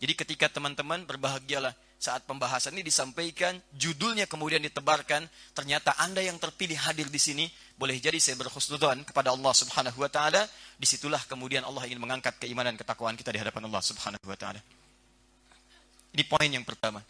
[0.02, 6.78] Jadi ketika teman-teman berbahagialah saat pembahasan ini disampaikan, judulnya kemudian ditebarkan, ternyata Anda yang terpilih
[6.78, 10.46] hadir di sini, boleh jadi saya berkhusnudan kepada Allah Subhanahu wa taala,
[10.78, 14.62] di situlah kemudian Allah ingin mengangkat keimanan ketakwaan kita di hadapan Allah Subhanahu wa taala.
[16.14, 17.02] Ini poin yang pertama.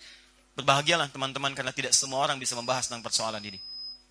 [0.57, 3.61] Berbahagialah teman-teman karena tidak semua orang bisa membahas tentang persoalan ini.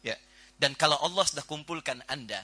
[0.06, 0.16] Ya.
[0.62, 2.40] Dan kalau Allah sudah kumpulkan Anda,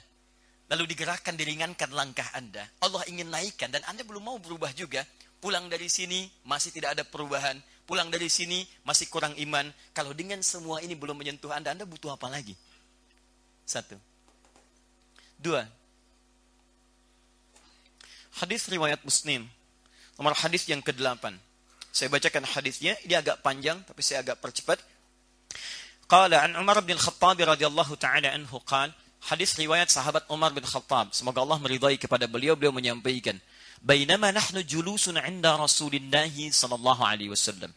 [0.73, 5.05] lalu digerakkan, diringankan langkah Anda, Allah ingin naikkan dan Anda belum mau berubah juga,
[5.37, 9.67] pulang dari sini masih tidak ada perubahan, pulang dari sini masih kurang iman.
[9.91, 12.55] Kalau dengan semua ini belum menyentuh Anda, Anda butuh apa lagi?
[13.63, 13.95] Satu.
[15.39, 15.63] Dua.
[18.39, 19.45] Hadis riwayat Muslim.
[20.17, 21.35] Nomor hadis yang ke-8.
[21.93, 24.81] Saya bacakan hadisnya, ini agak panjang tapi saya agak percepat.
[26.09, 28.91] Qala an Umar bin Khattab radhiyallahu taala anhu qal
[29.31, 33.39] hadis riwayat sahabat Umar bin Khattab semoga Allah meridai kepada beliau beliau menyampaikan
[33.83, 37.69] bainama nahnu julusun 'inda Rasulillah sallallahu alaihi wasallam.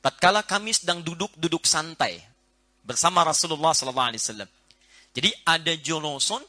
[0.00, 2.20] Tatkala kami sedang duduk-duduk santai
[2.82, 4.50] bersama Rasulullah sallallahu alaihi wasallam.
[5.14, 6.42] Jadi ada julusun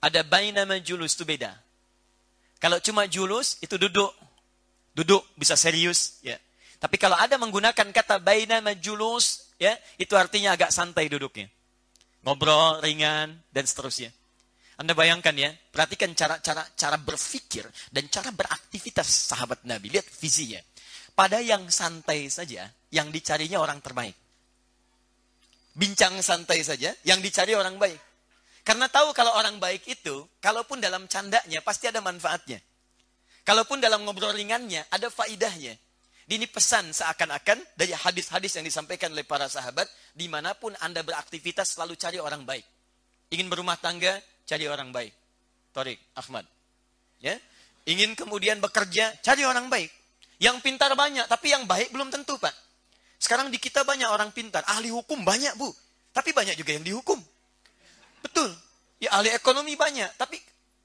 [0.00, 1.50] ada bainama julus itu beda.
[2.62, 4.14] Kalau cuma julus itu duduk.
[4.96, 6.40] Duduk bisa serius ya.
[6.76, 11.48] Tapi kalau ada menggunakan kata baina majulus, ya, itu artinya agak santai duduknya.
[12.20, 14.12] Ngobrol ringan dan seterusnya.
[14.76, 19.88] Anda bayangkan ya, perhatikan cara-cara cara berpikir dan cara beraktivitas sahabat Nabi.
[19.88, 20.60] Lihat visinya.
[21.16, 24.12] Pada yang santai saja, yang dicarinya orang terbaik.
[25.72, 27.96] Bincang santai saja, yang dicari orang baik.
[28.60, 32.60] Karena tahu kalau orang baik itu, kalaupun dalam candanya, pasti ada manfaatnya.
[33.48, 35.72] Kalaupun dalam ngobrol ringannya, ada faidahnya.
[36.26, 41.78] Ini pesan seakan-akan dari hadis-hadis yang disampaikan oleh para sahabat, di mana pun Anda beraktivitas
[41.78, 42.66] selalu cari orang baik.
[43.30, 45.12] Ingin berumah tangga, cari orang baik.
[45.74, 46.46] Torik, Ahmad.
[47.20, 47.36] Ya,
[47.86, 49.86] Ingin kemudian bekerja, cari orang baik.
[50.42, 52.50] Yang pintar banyak, tapi yang baik belum tentu, Pak.
[53.16, 54.66] Sekarang di kita banyak orang pintar.
[54.66, 55.70] Ahli hukum banyak, Bu.
[56.10, 57.16] Tapi banyak juga yang dihukum.
[58.20, 58.50] Betul.
[58.98, 60.18] Ya ahli ekonomi banyak.
[60.18, 60.36] Tapi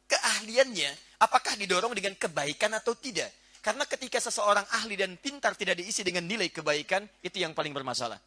[0.05, 3.33] keahliannya, apakah didorong dengan kebaikan atau tidak?
[3.65, 8.21] Karena ketika seseorang ahli dan pintar tidak diisi dengan nilai kebaikan, itu yang paling bermasalah.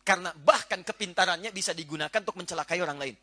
[0.00, 3.16] Karena bahkan kepintarannya bisa digunakan untuk mencelakai orang lain.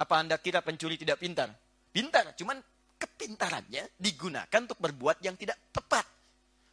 [0.00, 1.52] Apa Anda kira pencuri tidak pintar?
[1.92, 2.56] Pintar, cuman
[2.96, 6.08] kepintarannya digunakan untuk berbuat yang tidak tepat.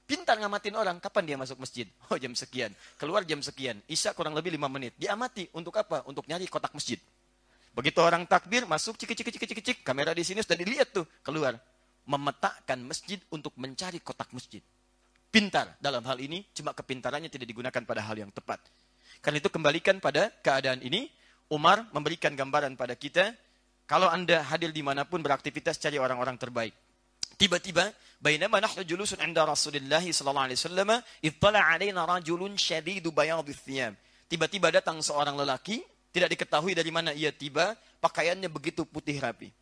[0.07, 1.83] Pintar ngamatin orang, kapan dia masuk masjid?
[2.07, 4.95] Oh jam sekian, keluar jam sekian, isya kurang lebih lima menit.
[4.95, 6.07] Diamati, untuk apa?
[6.07, 6.95] Untuk nyari kotak masjid.
[7.75, 11.03] Begitu orang takbir, masuk cik cik cik cik cik, kamera di sini sudah dilihat tuh,
[11.19, 11.59] keluar
[12.07, 14.63] memetakkan masjid untuk mencari kotak masjid.
[15.27, 18.63] Pintar dalam hal ini, cuma kepintarannya tidak digunakan pada hal yang tepat.
[19.19, 21.11] Karena itu kembalikan pada keadaan ini,
[21.47, 23.31] Umar memberikan gambaran pada kita,
[23.87, 26.75] kalau anda hadir di mana pun beraktivitas cari orang-orang terbaik.
[27.39, 27.87] Tiba-tiba,
[28.19, 30.89] bainama nahnu julusun inda Rasulullah sallallahu alaihi wasallam,
[31.23, 33.95] ittala alaina rajulun syadidu bayadhi thiyab.
[34.27, 35.79] Tiba-tiba datang seorang lelaki,
[36.11, 39.53] tidak diketahui dari mana ia tiba, pakaiannya begitu putih rapi.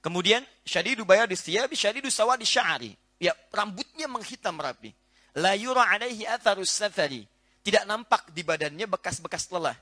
[0.00, 2.90] Kemudian syadidu bayadi thiyabi syadidu sawadi sya'ari.
[3.20, 4.90] Ya, rambutnya menghitam rapi.
[5.36, 7.28] La yura alaihi atharus safari.
[7.60, 9.76] Tidak nampak di badannya bekas-bekas lelah.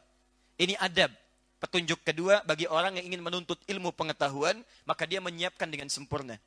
[0.58, 1.14] Ini adab.
[1.58, 6.38] Petunjuk kedua bagi orang yang ingin menuntut ilmu pengetahuan, maka dia menyiapkan dengan sempurna.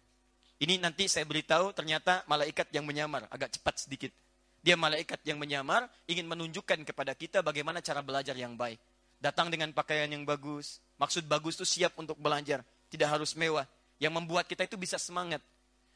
[0.61, 4.11] Ini nanti saya beritahu ternyata malaikat yang menyamar, agak cepat sedikit.
[4.61, 8.77] Dia malaikat yang menyamar, ingin menunjukkan kepada kita bagaimana cara belajar yang baik.
[9.17, 10.79] Datang dengan pakaian yang bagus.
[11.01, 13.65] Maksud bagus itu siap untuk belajar tidak harus mewah.
[13.97, 15.39] Yang membuat kita itu bisa semangat.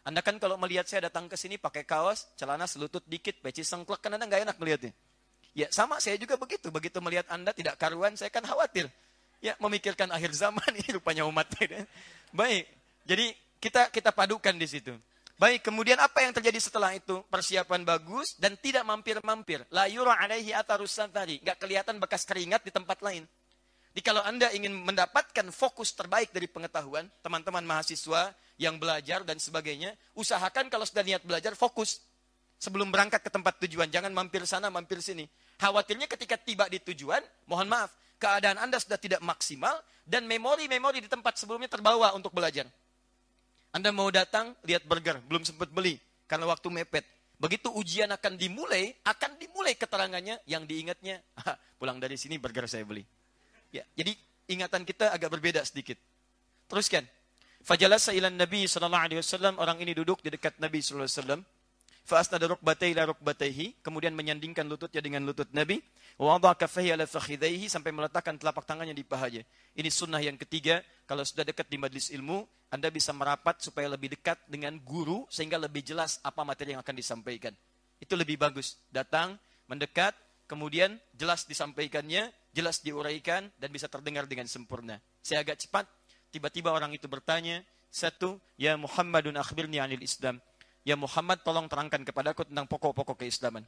[0.08, 4.00] Anda kan kalau melihat saya datang ke sini pakai kaos, celana selutut dikit, peci sengklek,
[4.00, 4.94] kan Anda nggak enak melihatnya.
[5.56, 6.68] Ya sama saya juga begitu.
[6.68, 8.92] Begitu melihat Anda tidak karuan, saya kan khawatir.
[9.40, 11.88] Ya memikirkan akhir zaman ini rupanya umatnya.
[12.36, 12.68] Baik,
[13.08, 13.32] jadi
[13.64, 14.92] kita kita padukan di situ.
[15.36, 17.20] Baik, kemudian apa yang terjadi setelah itu?
[17.28, 19.68] Persiapan bagus dan tidak mampir-mampir.
[19.68, 21.44] La yura alaihi atarus santari.
[21.44, 23.28] Gak kelihatan bekas keringat di tempat lain.
[23.92, 29.96] Jadi kalau Anda ingin mendapatkan fokus terbaik dari pengetahuan, teman-teman mahasiswa yang belajar dan sebagainya,
[30.16, 32.00] usahakan kalau sudah niat belajar, fokus.
[32.56, 35.28] Sebelum berangkat ke tempat tujuan, jangan mampir sana, mampir sini.
[35.56, 41.10] Khawatirnya ketika tiba di tujuan, mohon maaf, keadaan Anda sudah tidak maksimal, dan memori-memori di
[41.10, 42.70] tempat sebelumnya terbawa untuk belajar.
[43.74, 47.04] Anda mau datang, lihat burger, belum sempat beli, karena waktu mepet.
[47.36, 51.20] Begitu ujian akan dimulai, akan dimulai keterangannya, yang diingatnya,
[51.80, 53.04] pulang dari sini burger saya beli.
[53.76, 54.16] Ya, jadi
[54.48, 56.00] ingatan kita agak berbeda sedikit.
[56.72, 57.04] Teruskan.
[57.66, 61.42] Fajalasa ilan Nabi sallallahu alaihi wasallam orang ini duduk di dekat Nabi sallallahu alaihi wasallam.
[62.06, 65.82] Fa asnada rukbatayhi ila rukbatayhi, kemudian menyandingkan lututnya dengan lutut Nabi,
[66.22, 69.42] wa wada'a kaffayhi ala fakhidhayhi sampai meletakkan telapak tangannya di pahanya.
[69.74, 74.14] Ini sunnah yang ketiga, kalau sudah dekat di majlis ilmu, Anda bisa merapat supaya lebih
[74.14, 77.58] dekat dengan guru sehingga lebih jelas apa materi yang akan disampaikan.
[77.98, 78.78] Itu lebih bagus.
[78.94, 80.14] Datang, mendekat,
[80.46, 85.02] kemudian jelas disampaikannya, jelas diuraikan, dan bisa terdengar dengan sempurna.
[85.26, 85.90] Saya agak cepat,
[86.30, 90.38] tiba-tiba orang itu bertanya, satu, Ya Muhammadun akhbirni anil Islam.
[90.86, 93.66] Ya Muhammad tolong terangkan kepadaku tentang pokok-pokok keislaman.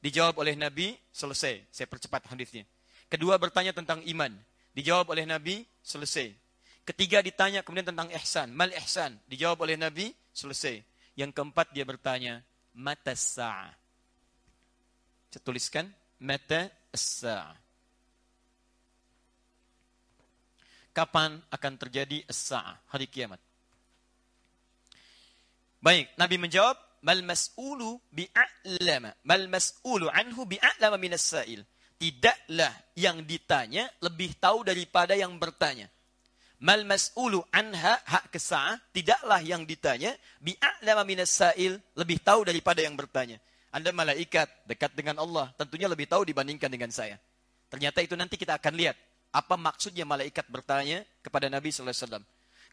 [0.00, 1.60] dijawab oleh Nabi, selesai.
[1.68, 2.64] Saya percepat hadisnya.
[3.10, 4.32] Kedua bertanya tentang iman,
[4.72, 6.32] dijawab oleh Nabi, selesai.
[6.86, 10.80] Ketiga ditanya kemudian tentang ihsan, mal ihsan, dijawab oleh Nabi, selesai.
[11.18, 12.40] Yang keempat dia bertanya,
[12.72, 13.76] mata sa'ah.
[15.28, 15.86] Saya tuliskan,
[16.22, 17.58] mata sa'ah.
[20.90, 23.38] Kapan akan terjadi as-sa'ah, hari kiamat?
[25.80, 31.64] Baik, Nabi menjawab, mal mas'ulu bi'a'lama, mal mas'ulu anhu bi'a'lama minas sa'il.
[31.96, 35.88] Tidaklah yang ditanya lebih tahu daripada yang bertanya.
[36.60, 40.12] Mal mas'ulu anha hak kesa'ah, tidaklah yang ditanya
[40.44, 43.40] bi'a'lama minas sa'il, lebih tahu daripada yang bertanya.
[43.72, 47.16] Anda malaikat, dekat dengan Allah, tentunya lebih tahu dibandingkan dengan saya.
[47.72, 48.98] Ternyata itu nanti kita akan lihat
[49.30, 52.24] apa maksudnya malaikat bertanya kepada Nabi sallallahu alaihi wasallam.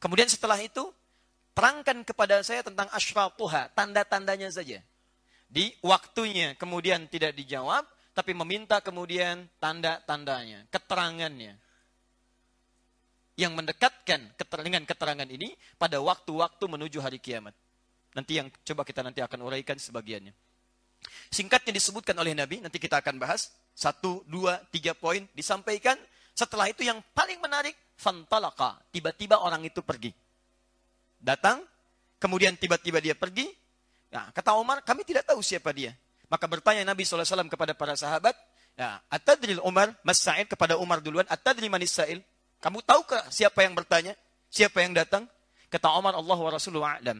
[0.02, 0.89] Kemudian setelah itu
[1.58, 4.78] terangkan kepada saya tentang asyratuha, tanda-tandanya saja.
[5.50, 7.82] Di waktunya kemudian tidak dijawab,
[8.13, 11.58] tapi meminta kemudian tanda-tandanya, keterangannya.
[13.38, 17.58] Yang mendekatkan dengan keterangan ini pada waktu-waktu menuju hari kiamat.
[18.13, 20.34] Nanti yang coba kita nanti akan uraikan sebagiannya.
[21.30, 23.54] Singkatnya disebutkan oleh Nabi, nanti kita akan bahas.
[23.78, 25.98] Satu, dua, tiga poin disampaikan.
[26.34, 28.82] Setelah itu yang paling menarik, fantalaka.
[28.89, 30.10] Tiba-tiba orang itu pergi.
[31.17, 31.65] Datang,
[32.21, 33.49] kemudian tiba-tiba dia pergi.
[34.13, 35.93] Nah, kata Umar, kami tidak tahu siapa dia.
[36.27, 38.36] Maka bertanya Nabi SAW kepada para sahabat,
[38.75, 42.19] ya, Atadril Umar, Mas Sa'id kepada Umar duluan, Atadril Manis Sa'il.
[42.60, 44.15] Kamu tahu ke siapa yang bertanya?
[44.51, 45.27] Siapa yang datang?
[45.67, 47.19] Kata Umar, Allah wa Rasulullah a'lam.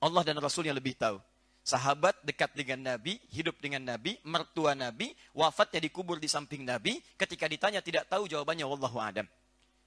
[0.00, 1.20] Allah dan Rasul yang lebih tahu.
[1.64, 7.00] Sahabat dekat dengan Nabi, hidup dengan Nabi, mertua Nabi, wafatnya dikubur di samping Nabi.
[7.16, 9.24] Ketika ditanya tidak tahu jawabannya, Wallahu a'lam.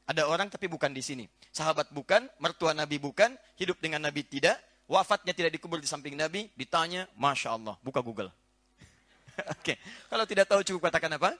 [0.07, 1.27] Ada orang tapi bukan di sini.
[1.51, 4.55] Sahabat bukan, mertua Nabi bukan, hidup dengan Nabi tidak,
[4.87, 8.31] wafatnya tidak dikubur di samping Nabi, ditanya, Masya Allah, buka Google.
[9.53, 9.77] Oke, okay.
[10.07, 11.35] kalau tidak tahu cukup katakan apa?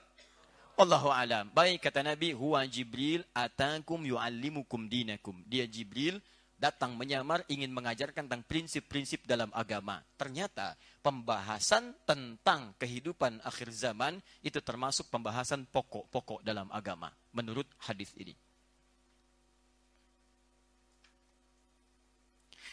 [0.78, 1.50] Allahu alam.
[1.50, 5.34] Baik kata Nabi, huwa Jibril atakum yu'allimukum dinakum.
[5.48, 6.22] Dia Jibril
[6.54, 10.02] datang menyamar ingin mengajarkan tentang prinsip-prinsip dalam agama.
[10.14, 18.38] Ternyata pembahasan tentang kehidupan akhir zaman itu termasuk pembahasan pokok-pokok dalam agama menurut hadis ini.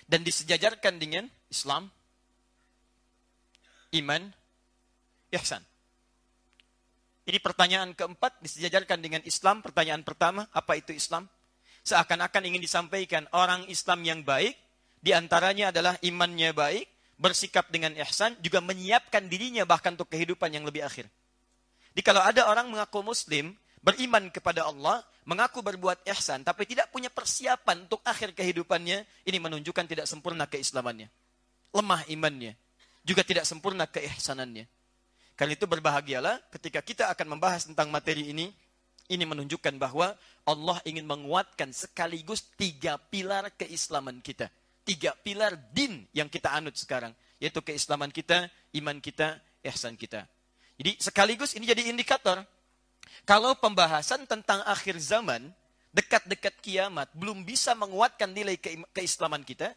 [0.06, 1.90] Dan disejajarkan dengan Islam,
[3.98, 4.22] iman,
[5.34, 5.66] ihsan.
[7.26, 9.66] Ini pertanyaan keempat disejajarkan dengan Islam.
[9.66, 11.26] Pertanyaan pertama, apa itu Islam?
[11.86, 14.58] seakan-akan ingin disampaikan orang Islam yang baik,
[15.06, 16.90] di antaranya adalah imannya baik,
[17.22, 21.06] bersikap dengan ihsan, juga menyiapkan dirinya bahkan untuk kehidupan yang lebih akhir.
[21.94, 23.54] Jadi kalau ada orang mengaku muslim,
[23.86, 29.86] beriman kepada Allah, mengaku berbuat ihsan, tapi tidak punya persiapan untuk akhir kehidupannya, ini menunjukkan
[29.90, 31.10] tidak sempurna keislamannya.
[31.74, 32.54] Lemah imannya.
[33.06, 34.66] Juga tidak sempurna keihsanannya.
[35.36, 38.50] Karena itu berbahagialah ketika kita akan membahas tentang materi ini,
[39.12, 40.16] ini menunjukkan bahwa
[40.48, 44.50] Allah ingin menguatkan sekaligus tiga pilar keislaman kita.
[44.86, 47.14] Tiga pilar din yang kita anut sekarang.
[47.38, 48.48] Yaitu keislaman kita,
[48.80, 50.26] iman kita, ihsan kita.
[50.80, 52.42] Jadi sekaligus ini jadi indikator.
[53.24, 55.50] Kalau pembahasan tentang akhir zaman,
[55.96, 59.72] dekat-dekat kiamat, belum bisa menguatkan nilai ke keislaman kita,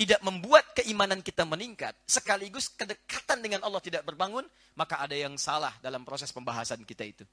[0.00, 5.76] tidak membuat keimanan kita meningkat, sekaligus kedekatan dengan Allah tidak berbangun, maka ada yang salah
[5.84, 7.24] dalam proses pembahasan kita itu.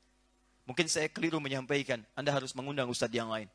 [0.67, 3.47] Mungkin saya keliru menyampaikan, Anda harus mengundang ustadz yang lain.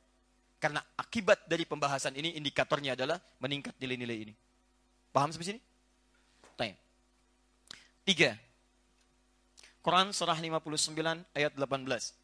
[0.57, 4.35] Karena akibat dari pembahasan ini, indikatornya adalah meningkat nilai-nilai ini.
[5.12, 5.61] Paham sampai sini?
[6.57, 6.72] Tanya.
[8.09, 8.33] Tiga.
[9.83, 12.14] Quran surah 59 ayat 18.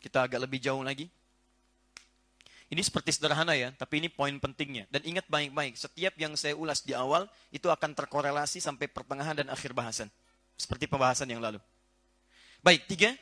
[0.00, 1.04] Kita agak lebih jauh lagi.
[2.68, 4.84] Ini seperti sederhana ya, tapi ini poin pentingnya.
[4.92, 9.48] Dan ingat baik-baik, setiap yang saya ulas di awal, itu akan terkorelasi sampai pertengahan dan
[9.48, 10.12] akhir bahasan.
[10.56, 11.60] Seperti pembahasan yang lalu.
[12.60, 13.16] Baik, tiga.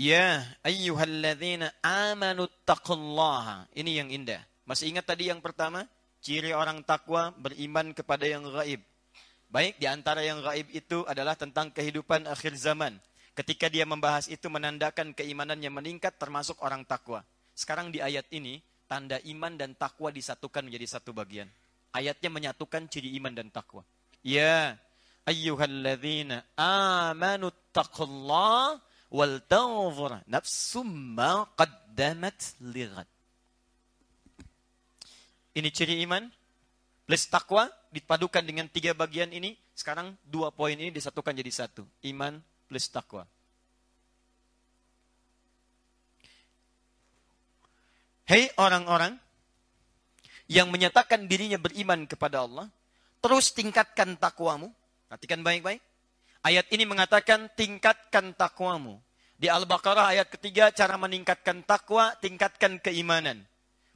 [0.00, 3.68] Ya ayyuhalladzina amanu taqullaha.
[3.76, 4.40] Ini yang indah.
[4.64, 5.84] Masih ingat tadi yang pertama?
[6.22, 8.78] Ciri orang takwa beriman kepada yang gaib.
[9.50, 12.94] Baik, di antara yang gaib itu adalah tentang kehidupan akhir zaman.
[13.34, 17.26] Ketika dia membahas itu menandakan keimanannya meningkat termasuk orang takwa.
[17.58, 21.50] Sekarang di ayat ini, tanda iman dan takwa disatukan menjadi satu bagian.
[21.90, 23.82] Ayatnya menyatukan ciri iman dan takwa.
[24.22, 24.78] Ya,
[25.26, 28.78] ayyuhalladzina amanu taqullah
[29.10, 33.11] wal tanzur nafsum ma qaddamat lighad.
[35.52, 36.24] Ini ciri iman
[37.04, 39.52] plus takwa dipadukan dengan tiga bagian ini.
[39.76, 41.84] Sekarang dua poin ini disatukan jadi satu.
[42.08, 43.28] Iman plus takwa.
[48.24, 49.20] Hei orang-orang
[50.48, 52.66] yang menyatakan dirinya beriman kepada Allah,
[53.20, 54.72] terus tingkatkan takwamu.
[55.08, 55.84] Perhatikan baik-baik.
[56.40, 58.96] Ayat ini mengatakan tingkatkan takwamu.
[59.36, 63.44] Di Al-Baqarah ayat ketiga, cara meningkatkan takwa, tingkatkan keimanan.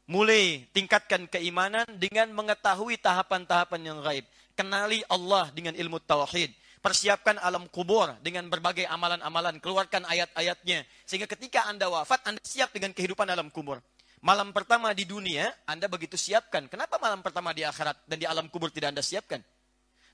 [0.07, 4.23] Mulai tingkatkan keimanan dengan mengetahui tahapan-tahapan yang gaib.
[4.55, 6.55] Kenali Allah dengan ilmu tauhid.
[6.79, 9.59] Persiapkan alam kubur dengan berbagai amalan-amalan.
[9.59, 10.87] Keluarkan ayat-ayatnya.
[11.03, 13.83] Sehingga ketika Anda wafat, Anda siap dengan kehidupan alam kubur.
[14.23, 16.71] Malam pertama di dunia, Anda begitu siapkan.
[16.71, 19.43] Kenapa malam pertama di akhirat dan di alam kubur tidak Anda siapkan?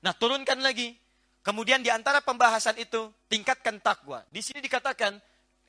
[0.01, 0.97] Nah, turunkan lagi.
[1.45, 4.25] Kemudian di antara pembahasan itu, tingkatkan takwa.
[4.33, 5.21] Di sini dikatakan,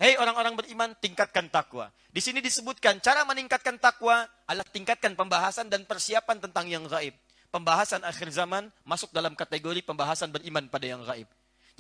[0.04, 1.88] hei orang-orang beriman, tingkatkan takwa.
[2.12, 7.16] Di sini disebutkan, cara meningkatkan takwa adalah tingkatkan pembahasan dan persiapan tentang yang gaib.
[7.48, 11.24] Pembahasan akhir zaman masuk dalam kategori pembahasan beriman pada yang gaib.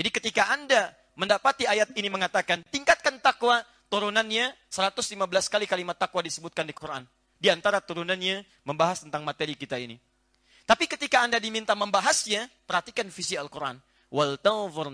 [0.00, 3.60] Jadi ketika Anda mendapati ayat ini mengatakan, tingkatkan takwa,
[3.92, 5.20] turunannya 115
[5.52, 7.04] kali kalimat takwa disebutkan di Quran.
[7.36, 10.00] Di antara turunannya membahas tentang materi kita ini.
[10.64, 13.76] Tapi ketika Anda diminta membahasnya, perhatikan visi Al-Quran.
[14.08, 14.40] Wal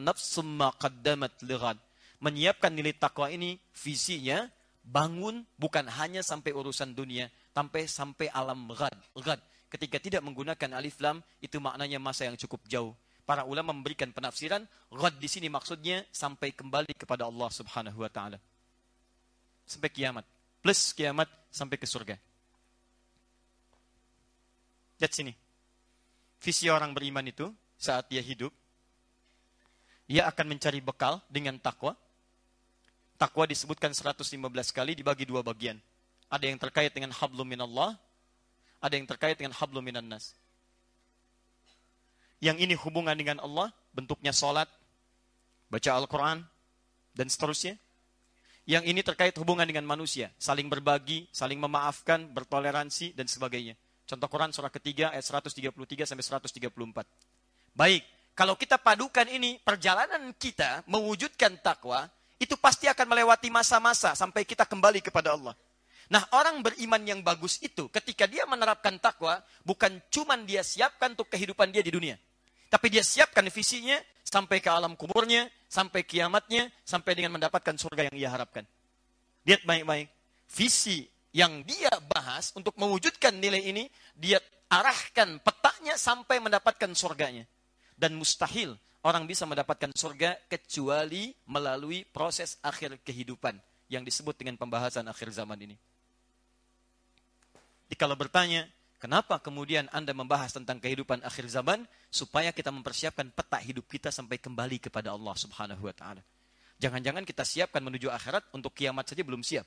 [0.02, 1.46] nafsum ma qaddamat.
[2.20, 4.48] Menyiapkan nilai takwa ini, visinya
[4.84, 8.92] bangun bukan hanya sampai urusan dunia, sampai sampai alam ghad.
[9.16, 9.40] ghad.
[9.70, 12.92] Ketika tidak menggunakan alif lam, itu maknanya masa yang cukup jauh.
[13.24, 18.36] Para ulama memberikan penafsiran, ghad di sini maksudnya sampai kembali kepada Allah Subhanahu wa taala.
[19.64, 20.26] Sampai kiamat.
[20.60, 22.20] Plus kiamat sampai ke surga.
[25.00, 25.32] Lihat sini
[26.40, 28.50] visi orang beriman itu saat dia hidup,
[30.08, 31.94] ia akan mencari bekal dengan takwa.
[33.20, 34.24] Takwa disebutkan 115
[34.72, 35.76] kali dibagi dua bagian.
[36.32, 37.92] Ada yang terkait dengan hablum minallah,
[38.80, 40.32] ada yang terkait dengan hablum minannas.
[42.40, 44.72] Yang ini hubungan dengan Allah, bentuknya solat,
[45.68, 46.40] baca Al-Quran,
[47.12, 47.76] dan seterusnya.
[48.64, 53.76] Yang ini terkait hubungan dengan manusia, saling berbagi, saling memaafkan, bertoleransi, dan sebagainya.
[54.08, 55.76] Contoh Quran surah ketiga ayat 133
[56.08, 57.76] sampai 134.
[57.76, 58.02] Baik,
[58.32, 62.08] kalau kita padukan ini, perjalanan kita mewujudkan takwa,
[62.40, 65.52] itu pasti akan melewati masa-masa sampai kita kembali kepada Allah.
[66.10, 71.30] Nah, orang beriman yang bagus itu, ketika dia menerapkan takwa, bukan cuma dia siapkan untuk
[71.30, 72.16] kehidupan dia di dunia.
[72.66, 73.94] Tapi dia siapkan visinya
[74.26, 78.66] sampai ke alam kuburnya, sampai kiamatnya, sampai dengan mendapatkan surga yang ia harapkan.
[79.46, 80.10] Lihat baik-baik.
[80.50, 83.86] Visi yang dia bahas untuk mewujudkan nilai ini,
[84.18, 87.46] dia arahkan petaknya sampai mendapatkan surganya.
[87.94, 88.74] Dan mustahil
[89.04, 93.56] orang bisa mendapatkan surga kecuali melalui proses akhir kehidupan
[93.88, 95.76] yang disebut dengan pembahasan akhir zaman ini.
[97.90, 98.70] Jadi kalau bertanya,
[99.02, 101.82] kenapa kemudian Anda membahas tentang kehidupan akhir zaman?
[102.10, 106.22] Supaya kita mempersiapkan peta hidup kita sampai kembali kepada Allah subhanahu wa ta'ala.
[106.80, 109.66] Jangan-jangan kita siapkan menuju akhirat untuk kiamat saja belum siap.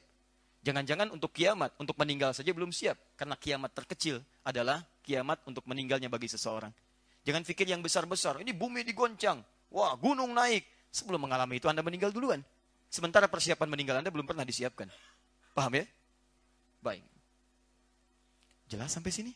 [0.64, 2.96] Jangan-jangan untuk kiamat, untuk meninggal saja belum siap.
[3.20, 6.72] Karena kiamat terkecil adalah kiamat untuk meninggalnya bagi seseorang.
[7.24, 9.40] Jangan pikir yang besar-besar, ini bumi digoncang.
[9.72, 10.68] Wah, gunung naik.
[10.94, 12.44] Sebelum mengalami itu Anda meninggal duluan.
[12.92, 14.86] Sementara persiapan meninggal Anda belum pernah disiapkan.
[15.58, 15.86] Paham ya?
[16.84, 17.02] Baik.
[18.70, 19.34] Jelas sampai sini?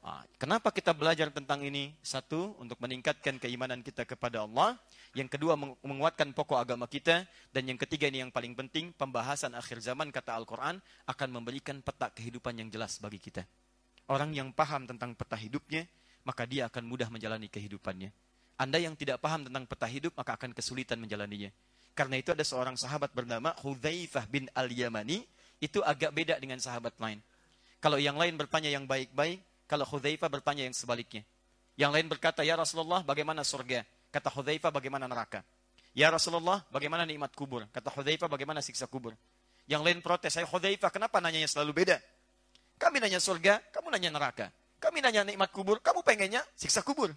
[0.00, 1.92] Nah, kenapa kita belajar tentang ini?
[2.00, 4.80] Satu, untuk meningkatkan keimanan kita kepada Allah.
[5.12, 7.28] Yang kedua, menguatkan pokok agama kita.
[7.52, 12.08] Dan yang ketiga ini yang paling penting, pembahasan akhir zaman kata Al-Quran akan memberikan peta
[12.08, 13.44] kehidupan yang jelas bagi kita.
[14.08, 15.86] Orang yang paham tentang peta hidupnya,
[16.24, 18.10] maka dia akan mudah menjalani kehidupannya.
[18.60, 21.48] Anda yang tidak paham tentang peta hidup, maka akan kesulitan menjalaninya.
[21.96, 25.24] Karena itu ada seorang sahabat bernama Hudzaifah bin Al-Yamani,
[25.60, 27.20] itu agak beda dengan sahabat lain.
[27.80, 31.24] Kalau yang lain bertanya yang baik-baik, kalau Hudzaifah bertanya yang sebaliknya.
[31.80, 35.40] Yang lain berkata, "Ya Rasulullah, bagaimana surga?" Kata Hudzaifah, "Bagaimana neraka?"
[35.96, 39.16] "Ya Rasulullah, bagaimana nikmat kubur?" Kata Hudzaifah, "Bagaimana siksa kubur?"
[39.64, 41.96] Yang lain protes, "Saya Hudzaifah, kenapa nanyanya selalu beda?"
[42.80, 44.48] Kami nanya surga, kamu nanya neraka.
[44.80, 47.12] Kami nanya nikmat kubur, kamu pengennya siksa kubur.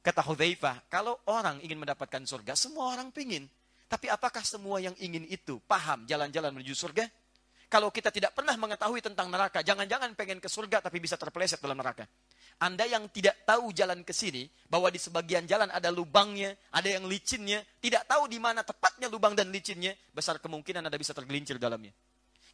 [0.00, 3.44] Kata Hudzaifah, kalau orang ingin mendapatkan surga, semua orang pingin.
[3.86, 7.04] Tapi apakah semua yang ingin itu paham jalan-jalan menuju surga?
[7.66, 11.76] Kalau kita tidak pernah mengetahui tentang neraka, jangan-jangan pengen ke surga tapi bisa terpeleset dalam
[11.76, 12.06] neraka.
[12.62, 17.04] Anda yang tidak tahu jalan ke sini, bahwa di sebagian jalan ada lubangnya, ada yang
[17.04, 21.92] licinnya, tidak tahu di mana tepatnya lubang dan licinnya, besar kemungkinan Anda bisa tergelincir dalamnya.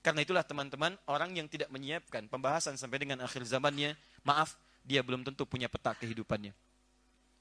[0.02, 3.94] Karena itulah teman-teman, orang yang tidak menyiapkan pembahasan sampai dengan akhir zamannya,
[4.26, 6.54] maaf, dia belum tentu punya peta kehidupannya.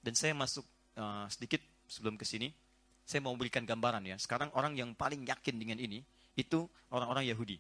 [0.01, 0.65] Dan saya masuk
[0.97, 2.49] uh, sedikit sebelum ke sini,
[3.05, 4.17] saya mau berikan gambaran ya.
[4.17, 6.01] Sekarang orang yang paling yakin dengan ini,
[6.37, 7.57] itu orang-orang Yahudi.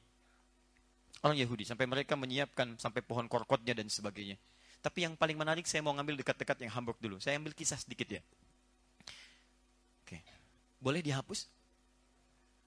[1.21, 4.39] Orang Yahudi, sampai mereka menyiapkan sampai pohon korkotnya dan sebagainya.
[4.81, 7.21] Tapi yang paling menarik saya mau ngambil dekat-dekat yang Hamburg dulu.
[7.21, 8.21] Saya ambil kisah sedikit ya.
[10.01, 10.17] Oke.
[10.81, 11.45] Boleh dihapus?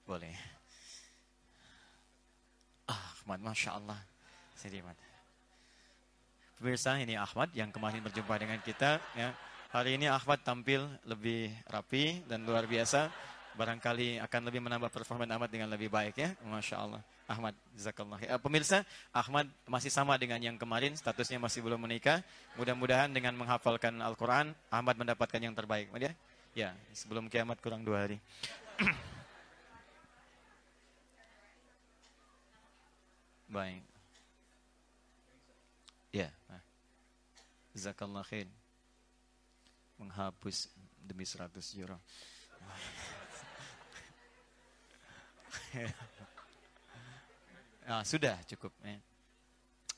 [0.07, 0.31] Boleh.
[2.87, 3.99] Ah, Masya Allah.
[4.55, 4.79] Saya
[6.55, 9.03] Pemirsa, ini Ahmad yang kemarin berjumpa dengan kita.
[9.11, 9.35] Ya.
[9.75, 13.11] Hari ini Ahmad tampil lebih rapi dan luar biasa.
[13.59, 16.31] Barangkali akan lebih menambah performa Ahmad dengan lebih baik ya.
[16.47, 17.03] Masya Allah.
[17.27, 18.23] Ahmad, jazakallah.
[18.23, 22.23] Ya, pemirsa, Ahmad masih sama dengan yang kemarin, statusnya masih belum menikah.
[22.55, 25.89] Mudah-mudahan dengan menghafalkan Al-Quran, Ahmad mendapatkan yang terbaik.
[25.99, 26.15] Ya,
[26.55, 28.21] ya sebelum kiamat kurang dua hari.
[33.55, 33.94] Baik.
[36.15, 36.31] Ya.
[36.47, 36.63] Nah.
[37.75, 38.47] Zakallah khair.
[39.99, 40.71] Menghapus
[41.03, 41.99] demi 100 euro.
[47.83, 48.71] nah, sudah cukup.
[48.79, 48.95] Ya.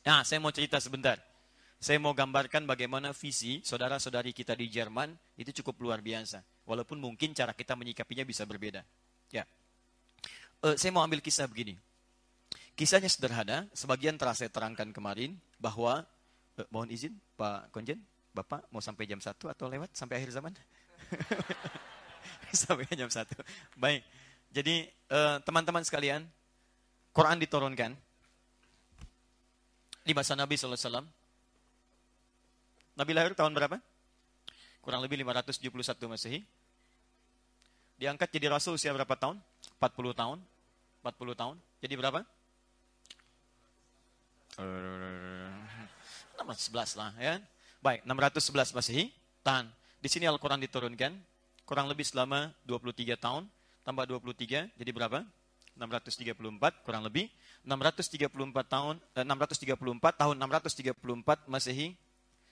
[0.09, 1.21] Nah, saya mau cerita sebentar.
[1.77, 6.41] Saya mau gambarkan bagaimana visi saudara-saudari kita di Jerman itu cukup luar biasa.
[6.65, 8.81] Walaupun mungkin cara kita menyikapinya bisa berbeda.
[9.29, 9.45] Ya.
[10.65, 11.77] Uh, saya mau ambil kisah begini.
[12.77, 16.05] Kisahnya sederhana, sebagian telah saya terangkan kemarin bahwa
[16.61, 17.97] eh, mohon izin Pak Konjen,
[18.37, 20.53] Bapak mau sampai jam 1 atau lewat sampai akhir zaman?
[22.53, 23.25] sampai jam 1.
[23.81, 24.05] Baik.
[24.53, 26.21] Jadi eh, teman-teman sekalian,
[27.17, 27.97] Quran diturunkan
[30.05, 31.01] di masa Nabi SAW.
[32.93, 33.81] Nabi lahir tahun berapa?
[34.85, 36.45] Kurang lebih 571 Masehi.
[37.97, 39.41] Diangkat jadi rasul usia berapa tahun?
[39.81, 40.37] 40 tahun.
[41.01, 41.55] 40 tahun.
[41.81, 42.21] Jadi berapa?
[44.57, 47.37] 611 lah ya.
[47.77, 49.13] Baik, 611 Masehi.
[49.45, 49.69] Tahan.
[50.01, 51.13] Di sini Al-Quran diturunkan.
[51.67, 53.45] Kurang lebih selama 23 tahun.
[53.85, 55.23] Tambah 23, jadi berapa?
[55.77, 57.29] 634 kurang lebih.
[57.63, 61.93] 634 tahun, eh, 634 tahun 634 Masehi.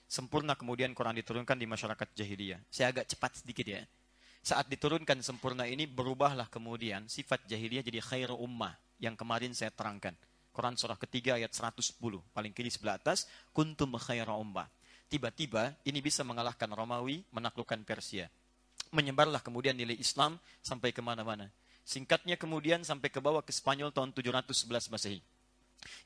[0.06, 2.62] Sempurna kemudian Quran diturunkan di masyarakat jahiliyah.
[2.70, 3.82] Saya agak cepat sedikit ya.
[4.46, 10.14] Saat diturunkan sempurna ini berubahlah kemudian sifat jahiliyah jadi khairu ummah yang kemarin saya terangkan.
[10.56, 12.00] Quran surah ketiga ayat 110,
[12.32, 14.64] paling kiri sebelah atas, kuntum khaira ummah.
[15.12, 18.32] Tiba-tiba ini bisa mengalahkan Romawi, menaklukkan Persia.
[18.96, 21.52] Menyebarlah kemudian nilai Islam sampai ke mana-mana.
[21.84, 25.20] Singkatnya kemudian sampai ke bawah ke Spanyol tahun 711 Masehi.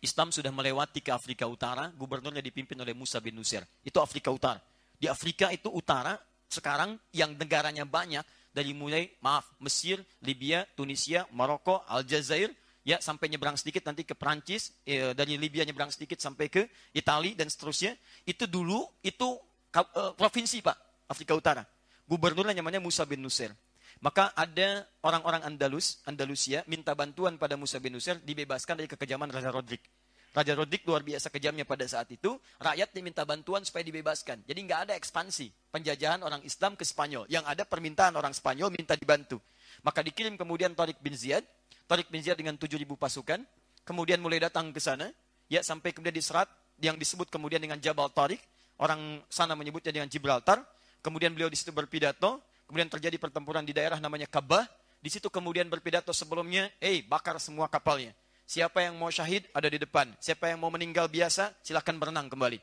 [0.03, 3.65] Islam sudah melewati ke Afrika Utara, gubernurnya dipimpin oleh Musa bin Nusir.
[3.87, 4.61] Itu Afrika Utara.
[5.01, 6.21] Di Afrika itu utara,
[6.53, 8.21] sekarang yang negaranya banyak,
[8.53, 12.53] dari mulai, maaf, Mesir, Libya, Tunisia, Maroko, Aljazair,
[12.91, 17.39] ya sampai nyebrang sedikit nanti ke Perancis, eh, dari Libya nyebrang sedikit sampai ke Italia
[17.39, 17.95] dan seterusnya.
[18.27, 19.39] Itu dulu itu
[19.79, 21.63] uh, provinsi Pak, Afrika Utara.
[22.11, 23.55] Gubernurnya namanya Musa bin Nusir.
[24.03, 29.55] Maka ada orang-orang Andalus, Andalusia minta bantuan pada Musa bin Nusir dibebaskan dari kekejaman Raja
[29.55, 29.85] Rodrik.
[30.31, 34.47] Raja Rodrik luar biasa kejamnya pada saat itu, rakyat diminta bantuan supaya dibebaskan.
[34.47, 37.27] Jadi nggak ada ekspansi penjajahan orang Islam ke Spanyol.
[37.27, 39.43] Yang ada permintaan orang Spanyol minta dibantu.
[39.83, 41.43] Maka dikirim kemudian Tariq bin Ziyad
[41.91, 43.43] Tariq bin Ziyad dengan 7.000 pasukan,
[43.83, 45.11] kemudian mulai datang ke sana,
[45.51, 46.47] ya sampai kemudian diserat
[46.79, 48.39] yang disebut kemudian dengan Jabal Tariq,
[48.79, 50.63] orang sana menyebutnya dengan Gibraltar,
[51.03, 52.39] kemudian beliau di situ berpidato,
[52.71, 54.71] kemudian terjadi pertempuran di daerah namanya Kabah,
[55.03, 58.15] di situ kemudian berpidato sebelumnya, eh bakar semua kapalnya.
[58.47, 62.63] Siapa yang mau syahid ada di depan, siapa yang mau meninggal biasa silahkan berenang kembali.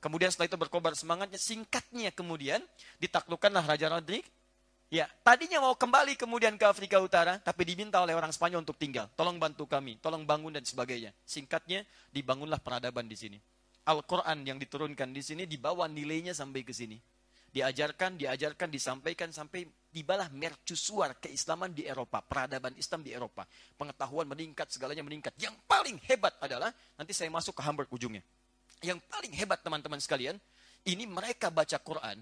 [0.00, 2.64] Kemudian setelah itu berkobar semangatnya, singkatnya kemudian
[3.04, 4.24] ditaklukkanlah Raja Rodrik,
[4.92, 9.08] Ya, tadinya mau kembali kemudian ke Afrika Utara, tapi diminta oleh orang Spanyol untuk tinggal.
[9.16, 11.16] Tolong bantu kami, tolong bangun dan sebagainya.
[11.24, 11.80] Singkatnya,
[12.12, 13.40] dibangunlah peradaban di sini.
[13.88, 17.00] Al-Quran yang diturunkan di sini dibawa nilainya sampai ke sini.
[17.56, 23.48] Diajarkan, diajarkan, disampaikan sampai tibalah mercusuar keislaman di Eropa, peradaban Islam di Eropa.
[23.80, 25.32] Pengetahuan meningkat, segalanya meningkat.
[25.40, 26.68] Yang paling hebat adalah,
[27.00, 28.20] nanti saya masuk ke Hamburg ujungnya.
[28.84, 30.36] Yang paling hebat teman-teman sekalian,
[30.84, 32.20] ini mereka baca Quran,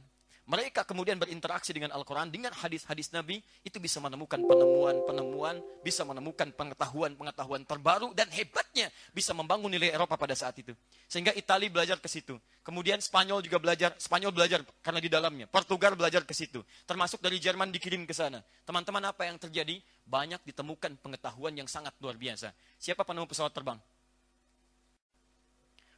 [0.51, 7.63] mereka kemudian berinteraksi dengan Al-Quran, dengan hadis-hadis Nabi, itu bisa menemukan penemuan-penemuan, bisa menemukan pengetahuan-pengetahuan
[7.63, 10.75] terbaru, dan hebatnya bisa membangun nilai Eropa pada saat itu.
[11.07, 12.35] Sehingga Italia belajar ke situ.
[12.67, 15.47] Kemudian Spanyol juga belajar, Spanyol belajar karena di dalamnya.
[15.47, 16.67] Portugal belajar ke situ.
[16.83, 18.43] Termasuk dari Jerman dikirim ke sana.
[18.67, 19.79] Teman-teman apa yang terjadi?
[20.03, 22.51] Banyak ditemukan pengetahuan yang sangat luar biasa.
[22.83, 23.79] Siapa penemu pesawat terbang?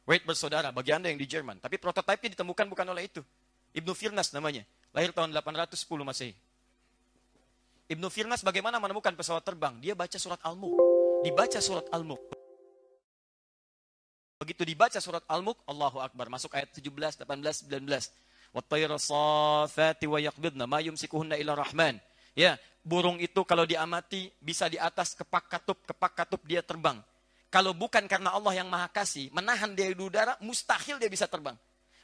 [0.05, 1.57] Wait bersaudara, bagi Anda yang di Jerman.
[1.57, 3.25] Tapi prototipe ditemukan bukan oleh itu.
[3.73, 4.63] Ibnu Firnas namanya.
[4.93, 6.33] Lahir tahun 810 Masehi.
[7.89, 9.75] Ibnu Firnas bagaimana menemukan pesawat terbang?
[9.81, 10.77] Dia baca surat Al-Mulk.
[11.25, 12.21] Dibaca surat Al-Mulk.
[14.37, 16.29] Begitu dibaca surat Al-Mulk, Allahu Akbar.
[16.29, 18.53] Masuk ayat 17, 18, 19.
[18.53, 21.97] Wattayra safati wa yaqbidna ma yumsikuhunna ila rahman.
[22.37, 27.01] Ya, burung itu kalau diamati bisa di atas kepak katup, kepak katup dia terbang.
[27.49, 31.53] Kalau bukan karena Allah yang maha kasih, menahan dia di udara, mustahil dia bisa terbang.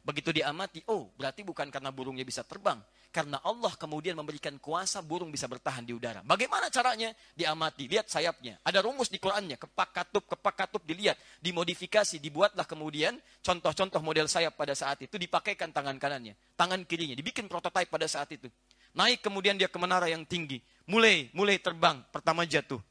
[0.09, 2.81] Begitu diamati, oh berarti bukan karena burungnya bisa terbang.
[3.13, 6.25] Karena Allah kemudian memberikan kuasa burung bisa bertahan di udara.
[6.25, 7.13] Bagaimana caranya?
[7.37, 8.57] Diamati, lihat sayapnya.
[8.65, 11.13] Ada rumus di Qurannya, kepak katup, kepak katup dilihat.
[11.37, 15.13] Dimodifikasi, dibuatlah kemudian contoh-contoh model sayap pada saat itu.
[15.13, 17.13] Dipakaikan tangan kanannya, tangan kirinya.
[17.13, 18.49] Dibikin prototipe pada saat itu.
[18.97, 20.57] Naik kemudian dia ke menara yang tinggi.
[20.89, 22.01] Mulai, mulai terbang.
[22.09, 22.81] Pertama jatuh.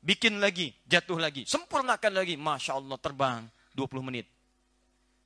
[0.00, 1.44] Bikin lagi, jatuh lagi.
[1.44, 2.40] Sempurnakan lagi.
[2.40, 3.44] Masya Allah terbang
[3.76, 4.24] 20 menit.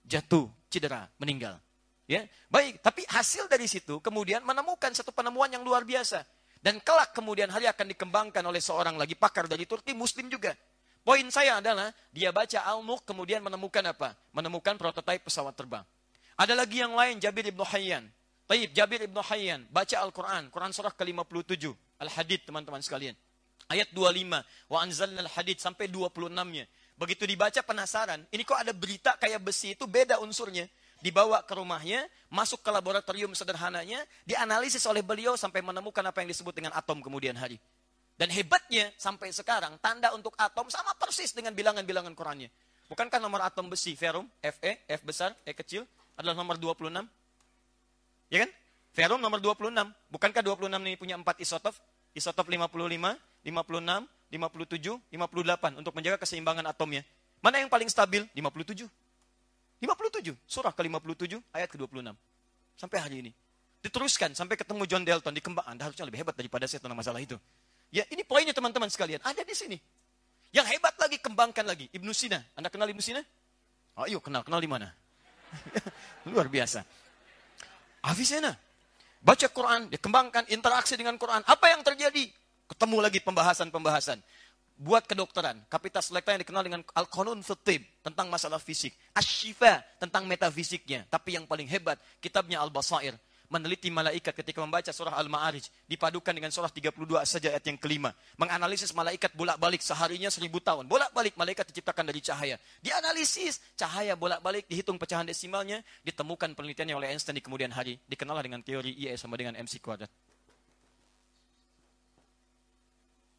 [0.07, 1.59] Jatuh, cedera, meninggal.
[2.07, 2.79] Ya, baik.
[2.83, 6.23] Tapi hasil dari situ kemudian menemukan satu penemuan yang luar biasa.
[6.63, 10.55] Dan kelak kemudian hari akan dikembangkan oleh seorang lagi pakar dari Turki, Muslim juga.
[11.07, 14.19] Poin saya adalah dia baca Al-Nuq kemudian menemukan apa?
[14.35, 15.87] Menemukan prototipe pesawat terbang.
[16.35, 18.11] Ada lagi yang lain Jabir ibnu Hayyan.
[18.47, 21.71] Taib Jabir ibnu Hayyan baca Al-Quran, Quran surah ke-57,
[22.03, 23.15] Al-Hadid teman-teman sekalian.
[23.67, 26.71] Ayat 25, wa anzalna al-hadid sampai 26-nya.
[26.97, 30.65] Begitu dibaca penasaran, ini kok ada berita kayak besi itu beda unsurnya
[31.05, 36.57] dibawa ke rumahnya, masuk ke laboratorium sederhananya, dianalisis oleh beliau sampai menemukan apa yang disebut
[36.57, 37.61] dengan atom kemudian hari.
[38.17, 42.49] Dan hebatnya sampai sekarang tanda untuk atom sama persis dengan bilangan-bilangan Qurannya.
[42.89, 45.85] Bukankah nomor atom besi ferum, Fe, F besar, E kecil
[46.17, 47.05] adalah nomor 26?
[48.33, 48.51] Ya kan?
[48.97, 49.69] Ferum nomor 26.
[50.09, 51.77] Bukankah 26 ini punya 4 isotop?
[52.17, 57.07] Isotop 55, 56, 57, 58 untuk menjaga keseimbangan atomnya.
[57.39, 58.27] Mana yang paling stabil?
[58.35, 58.89] 57.
[59.79, 62.17] 57, surah ke-57 ayat ke-26.
[62.77, 63.33] Sampai hari ini.
[63.85, 65.63] Diteruskan sampai ketemu John Dalton di kembang.
[65.69, 67.39] Anda harusnya lebih hebat daripada saya tentang masalah itu.
[67.95, 69.23] Ya, ini poinnya teman-teman sekalian.
[69.23, 69.79] Ada di sini.
[70.51, 71.87] Yang hebat lagi, kembangkan lagi.
[71.95, 72.43] Ibnu Sina.
[72.59, 73.23] Anda kenal Ibnu Sina?
[73.95, 74.43] Oh, yuk kenal.
[74.43, 74.91] Kenal di mana?
[76.33, 76.83] Luar biasa.
[78.03, 78.57] Avicenna.
[79.23, 81.43] Baca Quran, dikembangkan interaksi dengan Quran.
[81.47, 82.31] Apa yang terjadi?
[82.67, 84.19] Ketemu lagi pembahasan-pembahasan
[84.77, 85.57] buat kedokteran.
[85.73, 87.41] Kapital selekta yang dikenal dengan Al-Qanun
[88.05, 88.93] tentang masalah fisik.
[89.17, 91.09] Ashifa tentang metafisiknya.
[91.09, 93.17] Tapi yang paling hebat, kitabnya Al-Basair.
[93.47, 95.63] Meneliti malaikat ketika membaca surah Al-Ma'arij.
[95.87, 98.11] Dipadukan dengan surah 32 saja ayat yang kelima.
[98.35, 100.91] Menganalisis malaikat bolak-balik seharinya seribu tahun.
[100.91, 102.59] Bolak-balik malaikat diciptakan dari cahaya.
[102.83, 105.79] Dianalisis cahaya bolak-balik, dihitung pecahan desimalnya.
[106.03, 108.03] Ditemukan penelitiannya oleh Einstein di kemudian hari.
[108.11, 110.11] Dikenal dengan teori I sama dengan MC kuadrat.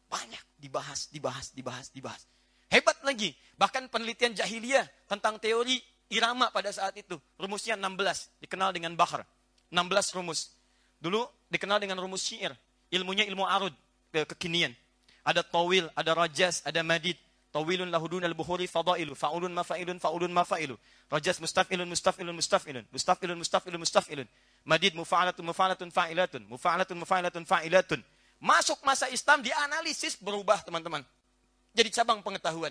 [0.08, 2.24] Banyak dibahas, dibahas, dibahas, dibahas.
[2.68, 3.32] Hebat lagi.
[3.56, 5.80] Bahkan penelitian jahiliyah tentang teori
[6.12, 7.16] irama pada saat itu.
[7.40, 8.44] Rumusnya 16.
[8.44, 9.24] Dikenal dengan bahar.
[9.72, 10.52] 16 rumus.
[11.00, 12.56] Dulu dikenal dengan rumus syair.
[12.92, 13.72] Ilmunya ilmu arud.
[14.12, 14.72] Ke kekinian.
[15.24, 17.16] Ada tawil, ada rajas, ada madid.
[17.52, 19.12] Tawilun lahudun al-buhuri fadailu.
[19.16, 20.76] Fa'ulun mafa'ilun, fa'ulun mafa'ilu.
[21.08, 22.84] Rajas mustaf'ilun, mustaf'ilun, mustaf'ilun.
[22.92, 24.28] Mustaf'ilun, mustaf'ilun, mustaf'ilun.
[24.64, 26.44] Madid mufa'alatun, mufa'alatun, fa'ilatun.
[26.48, 28.00] Mufa'alatun, mufa'alatun, fa'ilatun.
[28.38, 31.02] Masuk masa Islam dianalisis berubah teman-teman.
[31.74, 32.70] Jadi cabang pengetahuan.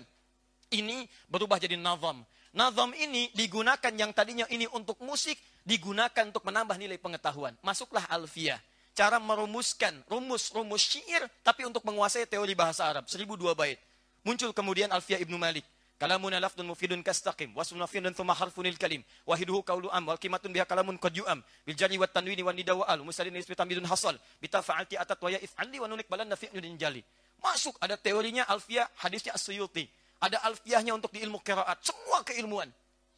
[0.68, 2.24] Ini berubah jadi nazam.
[2.52, 7.52] Nazam ini digunakan yang tadinya ini untuk musik, digunakan untuk menambah nilai pengetahuan.
[7.60, 8.60] Masuklah alfiah.
[8.96, 13.06] Cara merumuskan rumus-rumus syair, tapi untuk menguasai teori bahasa Arab.
[13.06, 13.78] Seribu dua bait.
[14.26, 15.62] Muncul kemudian alfiah Ibnu Malik.
[15.98, 19.02] Kalamun lafdun mufidun kastaqim wasmun mufidun thumma harfunil kalim.
[19.26, 21.42] Wahiduhu qawlu am wal kimatun biha kalamun qad yu'am.
[21.66, 23.02] Bil jari wat tanwini wan nida wa al.
[23.02, 24.14] Musalin ismi tamidun hasal.
[24.38, 27.02] Bitafa'alti atat wa ya'if andi wa nunik balan nafi'un jali.
[27.42, 29.90] Masuk ada teorinya alfiah hadisnya as-suyuti.
[30.22, 31.82] Ada alfiahnya untuk di ilmu qiraat.
[31.82, 32.70] Semua keilmuan.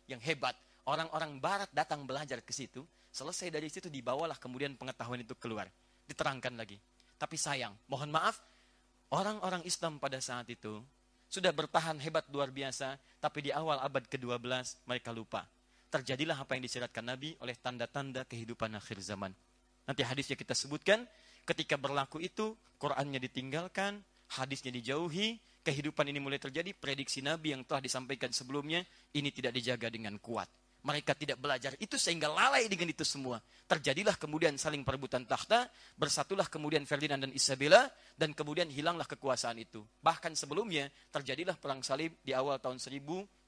[0.08, 0.56] Yang hebat
[0.88, 2.80] orang-orang barat datang belajar ke situ.
[3.12, 5.68] Selesai dari situ dibawalah kemudian pengetahuan itu keluar.
[6.08, 6.80] Diterangkan lagi.
[7.20, 8.40] Tapi sayang mohon maaf
[9.12, 10.80] orang-orang Islam pada saat itu
[11.30, 15.46] sudah bertahan hebat luar biasa, tapi di awal abad ke-12 mereka lupa.
[15.90, 19.30] Terjadilah apa yang disyaratkan Nabi oleh tanda-tanda kehidupan akhir zaman.
[19.86, 21.06] Nanti hadisnya kita sebutkan,
[21.46, 24.02] ketika berlaku itu, Qurannya ditinggalkan,
[24.34, 28.82] hadisnya dijauhi, kehidupan ini mulai terjadi, prediksi Nabi yang telah disampaikan sebelumnya,
[29.14, 30.50] ini tidak dijaga dengan kuat.
[30.80, 33.36] Mereka tidak belajar itu sehingga lalai dengan itu semua.
[33.68, 39.84] Terjadilah kemudian saling perebutan takhta, bersatulah kemudian Ferdinand dan Isabella, dan kemudian hilanglah kekuasaan itu.
[40.00, 43.46] Bahkan sebelumnya terjadilah perang salib di awal tahun 1095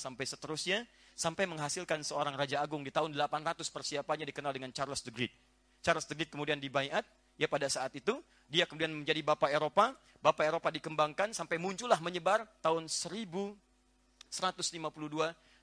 [0.00, 0.78] sampai seterusnya,
[1.12, 5.30] sampai menghasilkan seorang Raja Agung di tahun 800 persiapannya dikenal dengan Charles the Great.
[5.84, 7.06] Charles the Great kemudian dibayat,
[7.38, 8.18] ya pada saat itu,
[8.48, 13.52] dia kemudian menjadi Bapak Eropa, Bapak Eropa dikembangkan sampai muncullah menyebar tahun 1152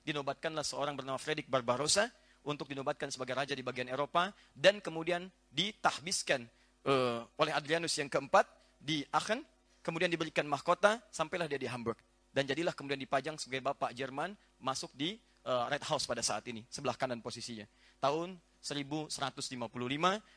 [0.06, 2.06] dinobatkanlah seorang bernama Fredrik Barbarossa
[2.46, 6.46] untuk dinobatkan sebagai raja di bagian Eropa dan kemudian ditahbiskan
[6.86, 8.46] uh, oleh Adrianus yang keempat
[8.78, 9.42] di Aachen,
[9.82, 11.98] kemudian diberikan mahkota sampailah dia di Hamburg
[12.30, 16.62] dan jadilah kemudian dipajang sebagai bapak Jerman masuk di uh, Red House pada saat ini,
[16.68, 17.64] sebelah kanan posisinya.
[17.96, 19.56] Tahun 1155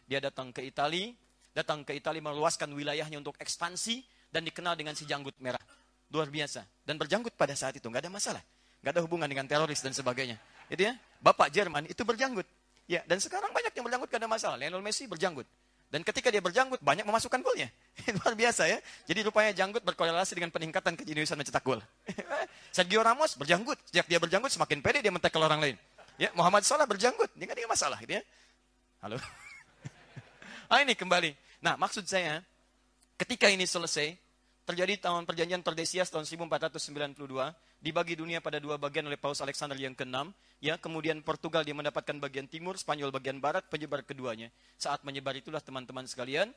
[0.08, 1.12] dia datang ke Italia,
[1.52, 4.00] datang ke Italia meluaskan wilayahnya untuk ekspansi
[4.32, 5.62] dan dikenal dengan si janggut merah.
[6.10, 6.66] Luar biasa.
[6.82, 8.44] Dan berjanggut pada saat itu, nggak ada masalah.
[8.80, 10.40] Gak ada hubungan dengan teroris dan sebagainya.
[10.72, 10.96] Itu ya.
[11.20, 12.48] Bapak Jerman itu berjanggut.
[12.90, 14.58] Ya, dan sekarang banyak yang berjanggut karena masalah.
[14.58, 15.46] Lionel Messi berjanggut.
[15.90, 17.70] Dan ketika dia berjanggut, banyak memasukkan golnya.
[18.22, 18.78] Luar biasa ya.
[19.10, 21.82] Jadi rupanya janggut berkorelasi dengan peningkatan kejeniusan mencetak gol.
[22.76, 23.78] Sergio Ramos berjanggut.
[23.90, 25.76] Sejak dia berjanggut, semakin pede dia mentekel orang lain.
[26.22, 27.34] Ya, Muhammad Salah berjanggut.
[27.34, 28.24] Dia kan masalah gitu ya.
[29.02, 29.18] Halo.
[30.72, 31.34] ah ini kembali.
[31.66, 32.46] Nah, maksud saya,
[33.18, 34.14] ketika ini selesai,
[34.70, 37.18] terjadi tahun perjanjian Tordesias tahun 1492,
[37.80, 42.16] dibagi dunia pada dua bagian oleh Paus Alexander yang ke-6, ya, kemudian Portugal dia mendapatkan
[42.20, 44.52] bagian timur, Spanyol bagian barat, penyebar keduanya.
[44.76, 46.52] Saat menyebar itulah teman-teman sekalian,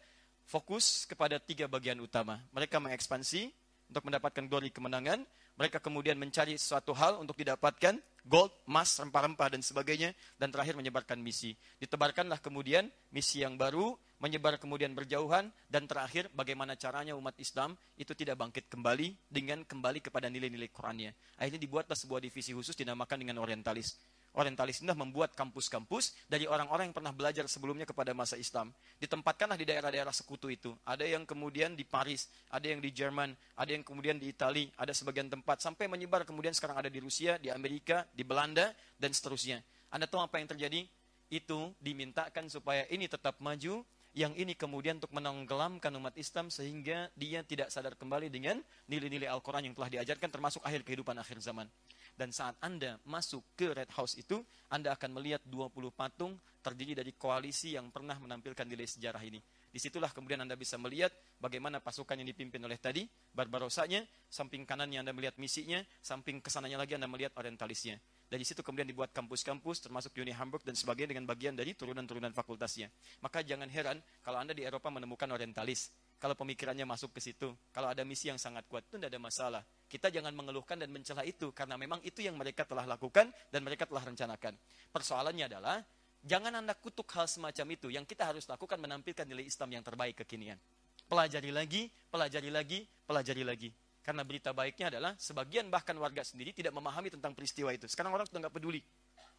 [0.46, 2.42] fokus kepada tiga bagian utama.
[2.50, 3.54] Mereka mengekspansi
[3.94, 5.22] untuk mendapatkan glory kemenangan,
[5.56, 11.20] mereka kemudian mencari suatu hal untuk didapatkan, gold, emas, rempah-rempah, dan sebagainya, dan terakhir menyebarkan
[11.20, 11.52] misi.
[11.76, 13.92] Ditebarkanlah kemudian misi yang baru,
[14.22, 20.00] menyebar kemudian berjauhan, dan terakhir bagaimana caranya umat Islam itu tidak bangkit kembali dengan kembali
[20.00, 21.12] kepada nilai-nilai Qurannya.
[21.36, 23.98] Akhirnya dibuatlah sebuah divisi khusus dinamakan dengan orientalis.
[24.32, 28.72] Orientalis ini membuat kampus-kampus dari orang-orang yang pernah belajar sebelumnya kepada masa Islam.
[28.96, 30.72] Ditempatkanlah di daerah-daerah sekutu itu.
[30.88, 34.96] Ada yang kemudian di Paris, ada yang di Jerman, ada yang kemudian di Italia, ada
[34.96, 35.60] sebagian tempat.
[35.60, 39.60] Sampai menyebar kemudian sekarang ada di Rusia, di Amerika, di Belanda, dan seterusnya.
[39.92, 40.88] Anda tahu apa yang terjadi?
[41.28, 47.40] Itu dimintakan supaya ini tetap maju, yang ini kemudian untuk menenggelamkan umat Islam sehingga dia
[47.40, 51.64] tidak sadar kembali dengan nilai-nilai Al-Quran yang telah diajarkan termasuk akhir kehidupan akhir zaman.
[52.12, 57.12] Dan saat Anda masuk ke Red House itu, Anda akan melihat 20 patung terdiri dari
[57.18, 59.42] koalisi yang pernah menampilkan nilai sejarah ini.
[59.72, 61.10] Di situlah kemudian Anda bisa melihat
[61.40, 66.78] bagaimana pasukan yang dipimpin oleh tadi, Barbarosanya, samping kanannya Anda melihat misinya, samping ke sananya
[66.84, 67.96] lagi Anda melihat orientalisnya.
[68.28, 72.88] Dari situ kemudian dibuat kampus-kampus termasuk Uni Hamburg dan sebagainya dengan bagian dari turunan-turunan fakultasnya.
[73.20, 75.92] Maka jangan heran kalau Anda di Eropa menemukan orientalis.
[76.22, 79.62] Kalau pemikirannya masuk ke situ, kalau ada misi yang sangat kuat itu tidak ada masalah.
[79.90, 83.90] Kita jangan mengeluhkan dan mencela itu karena memang itu yang mereka telah lakukan dan mereka
[83.90, 84.54] telah rencanakan.
[84.94, 85.82] Persoalannya adalah
[86.22, 87.90] jangan Anda kutuk hal semacam itu.
[87.90, 90.62] Yang kita harus lakukan menampilkan nilai Islam yang terbaik kekinian.
[91.10, 93.70] Pelajari lagi, pelajari lagi, pelajari lagi.
[94.06, 97.90] Karena berita baiknya adalah sebagian bahkan warga sendiri tidak memahami tentang peristiwa itu.
[97.90, 98.78] Sekarang orang sudah nggak peduli.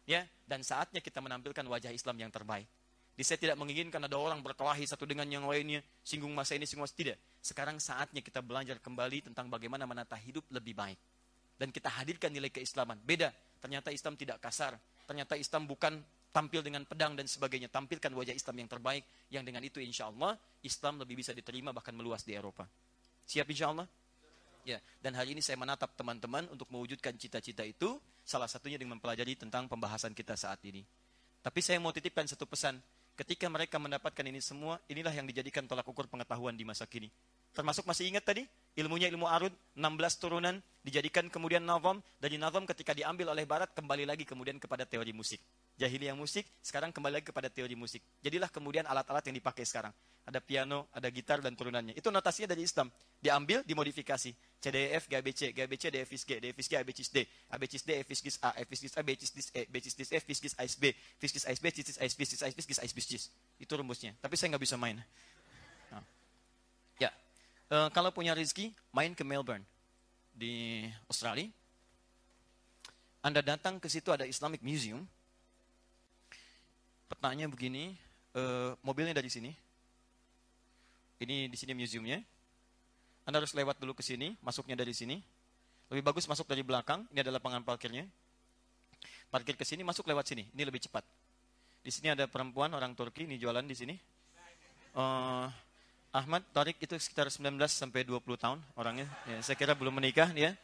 [0.04, 2.68] Ya, dan saatnya kita menampilkan wajah Islam yang terbaik.
[3.14, 6.82] Di saya tidak menginginkan ada orang berkelahi satu dengan yang lainnya, singgung masa ini, singgung
[6.82, 7.18] masa tidak.
[7.38, 10.98] Sekarang saatnya kita belajar kembali tentang bagaimana menata hidup lebih baik.
[11.54, 12.98] Dan kita hadirkan nilai keislaman.
[12.98, 13.30] Beda,
[13.62, 14.74] ternyata Islam tidak kasar.
[15.06, 16.02] Ternyata Islam bukan
[16.34, 17.70] tampil dengan pedang dan sebagainya.
[17.70, 20.34] Tampilkan wajah Islam yang terbaik, yang dengan itu insya Allah,
[20.66, 22.66] Islam lebih bisa diterima bahkan meluas di Eropa.
[23.22, 23.86] Siap insya Allah?
[24.66, 29.38] Ya, dan hari ini saya menatap teman-teman untuk mewujudkan cita-cita itu, salah satunya dengan mempelajari
[29.38, 30.82] tentang pembahasan kita saat ini.
[31.44, 32.80] Tapi saya mau titipkan satu pesan,
[33.14, 37.10] ketika mereka mendapatkan ini semua, inilah yang dijadikan tolak ukur pengetahuan di masa kini.
[37.54, 38.42] Termasuk masih ingat tadi,
[38.74, 44.02] ilmunya ilmu arud, 16 turunan, dijadikan kemudian nazam, dari nazam ketika diambil oleh barat, kembali
[44.02, 45.38] lagi kemudian kepada teori musik.
[45.74, 47.98] Jahiliyah musik, sekarang kembali lagi kepada teori musik.
[48.22, 49.90] Jadilah kemudian alat-alat yang dipakai sekarang
[50.24, 51.92] ada piano, ada gitar dan turunannya.
[51.92, 52.88] Itu notasinya dari Islam.
[53.20, 54.32] Diambil, dimodifikasi.
[54.32, 56.40] C, D, E, F, G, A, B, C, G, A, B, C, D, F, G,
[56.40, 57.18] D, F, G, A, B, C, D,
[57.52, 59.74] A, B, C, D, F, G, A, F, G, A, B, C, D, E, B,
[59.84, 63.00] C, D, F, G, A, B, F, G, A, B,
[63.60, 64.16] Itu rumusnya.
[64.24, 64.96] Tapi saya nggak bisa main.
[65.92, 66.00] Nah.
[66.96, 67.12] Ya,
[67.68, 69.64] uh, kalau punya rezeki, main ke Melbourne
[70.32, 71.52] di Australia.
[73.20, 75.04] Anda datang ke situ ada Islamic Museum.
[77.14, 77.94] Petanya begini,
[78.34, 79.54] uh, mobilnya dari sini,
[81.22, 82.18] ini di sini museumnya.
[83.22, 85.22] Anda harus lewat dulu ke sini, masuknya dari sini.
[85.94, 88.02] Lebih bagus masuk dari belakang, ini adalah lapangan parkirnya.
[89.30, 91.06] Parkir ke sini, masuk lewat sini, ini lebih cepat.
[91.86, 93.94] Di sini ada perempuan orang Turki, ini jualan di sini.
[94.98, 95.46] Uh,
[96.10, 99.06] Ahmad Tarik itu sekitar 19 sampai 20 tahun orangnya.
[99.30, 100.58] Ya, saya kira belum menikah dia.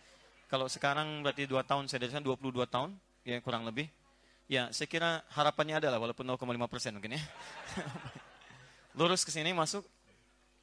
[0.51, 2.91] Kalau sekarang berarti 2 tahun, saya dari sana 22 tahun,
[3.23, 3.87] ya kurang lebih.
[4.51, 7.23] Ya, saya kira harapannya adalah walaupun 0,5 persen mungkin ya.
[8.99, 9.87] Lurus ke sini masuk,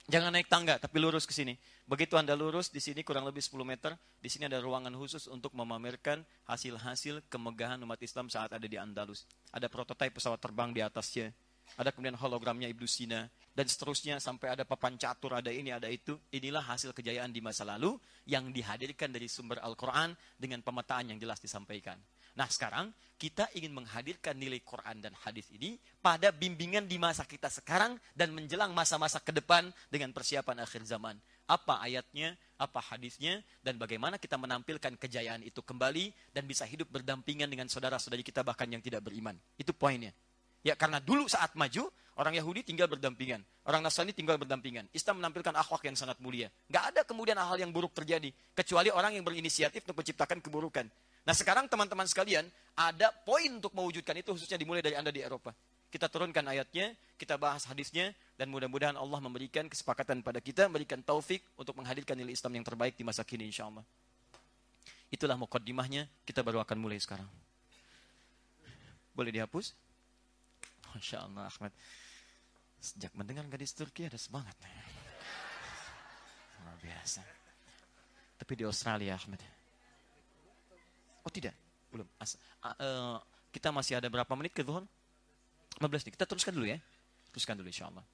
[0.08, 1.60] Jangan naik tangga, tapi lurus ke sini.
[1.84, 3.92] Begitu Anda lurus, di sini kurang lebih 10 meter,
[4.24, 9.28] di sini ada ruangan khusus untuk memamerkan hasil-hasil kemegahan umat Islam saat ada di Andalus.
[9.52, 11.36] Ada prototipe pesawat terbang di atasnya,
[11.76, 16.16] ada kemudian hologramnya Ibnu Sina, dan seterusnya sampai ada papan catur, ada ini, ada itu.
[16.32, 21.44] Inilah hasil kejayaan di masa lalu yang dihadirkan dari sumber Al-Quran dengan pemetaan yang jelas
[21.44, 22.00] disampaikan.
[22.38, 27.50] Nah sekarang kita ingin menghadirkan nilai Quran dan hadis ini pada bimbingan di masa kita
[27.50, 31.18] sekarang dan menjelang masa-masa ke depan dengan persiapan akhir zaman.
[31.50, 37.50] Apa ayatnya, apa hadisnya, dan bagaimana kita menampilkan kejayaan itu kembali dan bisa hidup berdampingan
[37.50, 39.34] dengan saudara-saudari kita bahkan yang tidak beriman.
[39.58, 40.14] Itu poinnya.
[40.62, 41.90] Ya karena dulu saat maju,
[42.22, 43.42] orang Yahudi tinggal berdampingan.
[43.66, 44.86] Orang Nasrani tinggal berdampingan.
[44.94, 46.54] Islam menampilkan akhlak yang sangat mulia.
[46.70, 48.30] Gak ada kemudian hal-hal yang buruk terjadi.
[48.54, 50.86] Kecuali orang yang berinisiatif untuk menciptakan keburukan.
[51.28, 52.48] Nah sekarang teman-teman sekalian,
[52.80, 55.52] ada poin untuk mewujudkan itu khususnya dimulai dari Anda di Eropa.
[55.92, 61.44] Kita turunkan ayatnya, kita bahas hadisnya, dan mudah-mudahan Allah memberikan kesepakatan pada kita, memberikan taufik
[61.60, 63.84] untuk menghadirkan nilai Islam yang terbaik di masa kini insya Allah.
[65.12, 67.28] Itulah mukaddimahnya, kita baru akan mulai sekarang.
[69.12, 69.76] Boleh dihapus?
[70.96, 71.76] Masya Allah Ahmad.
[72.80, 74.56] Sejak mendengar gadis Turki ada semangat.
[76.64, 77.20] Luar biasa.
[78.40, 79.57] Tapi di Australia Ahmad.
[81.28, 81.52] Oh tidak,
[81.92, 82.08] belum.
[82.24, 83.16] As, uh, uh,
[83.52, 84.88] kita masih ada berapa menit ke Zuhur?
[85.76, 86.14] 15 nih.
[86.16, 86.80] Kita teruskan dulu ya.
[87.36, 88.08] Teruskan dulu insya Allah.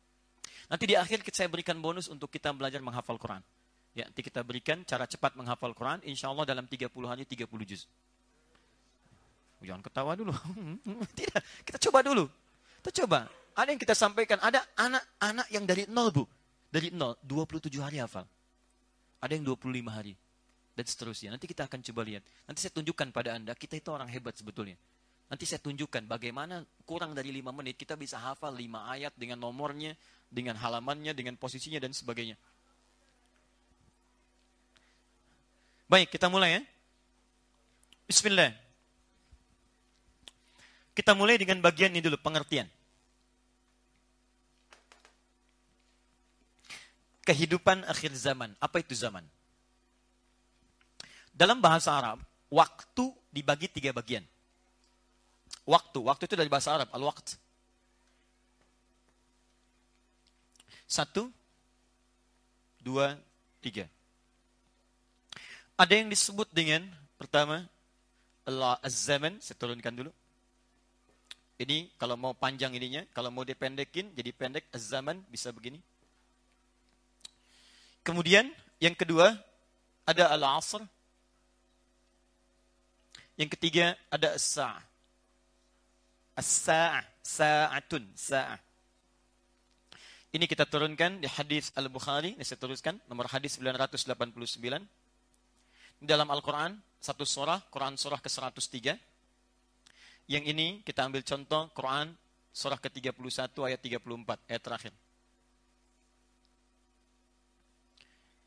[0.65, 3.45] Nanti di akhir saya berikan bonus untuk kita belajar menghafal Quran.
[3.93, 6.01] Ya, nanti kita berikan cara cepat menghafal Quran.
[6.09, 7.85] Insya Allah dalam 30 hari 30 juz.
[9.61, 10.33] Jangan ketawa dulu.
[11.21, 12.25] Tidak, kita coba dulu.
[12.81, 13.29] Kita coba.
[13.53, 14.41] Ada yang kita sampaikan.
[14.41, 16.25] Ada anak-anak yang dari nol, Bu.
[16.73, 18.25] Dari nol, 27 hari hafal.
[19.21, 20.17] Ada yang 25 hari
[20.73, 21.29] dan seterusnya.
[21.33, 22.23] Nanti kita akan coba lihat.
[22.49, 24.77] Nanti saya tunjukkan pada Anda, kita itu orang hebat sebetulnya.
[25.29, 29.97] Nanti saya tunjukkan bagaimana kurang dari lima menit kita bisa hafal lima ayat dengan nomornya,
[30.29, 32.37] dengan halamannya, dengan posisinya dan sebagainya.
[35.89, 36.61] Baik, kita mulai ya.
[38.09, 38.53] Bismillah.
[40.93, 42.69] Kita mulai dengan bagian ini dulu, pengertian.
[47.25, 48.53] Kehidupan akhir zaman.
[48.61, 49.25] Apa itu zaman?
[51.33, 52.21] Dalam bahasa Arab,
[52.53, 54.21] waktu dibagi tiga bagian.
[55.65, 57.41] Waktu, waktu itu dari bahasa Arab, al-waqt.
[60.85, 61.33] Satu,
[62.77, 63.17] dua,
[63.65, 63.89] tiga.
[65.73, 66.85] Ada yang disebut dengan,
[67.17, 67.65] pertama,
[68.45, 70.11] Allah az-zaman, saya turunkan dulu.
[71.57, 75.81] Ini kalau mau panjang ininya, kalau mau dipendekin, jadi pendek, az-zaman, bisa begini.
[78.05, 79.33] Kemudian, yang kedua,
[80.03, 80.83] ada al-asr,
[83.37, 84.83] yang ketiga ada as-sa'ah.
[86.37, 88.59] As-sa'ah, sa'atun, sa'ah.
[90.33, 94.81] Ini kita turunkan di hadis Al-Bukhari, ini saya teruskan, nomor hadis 989.
[96.01, 98.97] Dalam Al-Quran, satu surah, Quran surah ke-103.
[100.25, 102.17] Yang ini kita ambil contoh Quran
[102.49, 104.93] surah ke-31 ayat 34, ayat terakhir.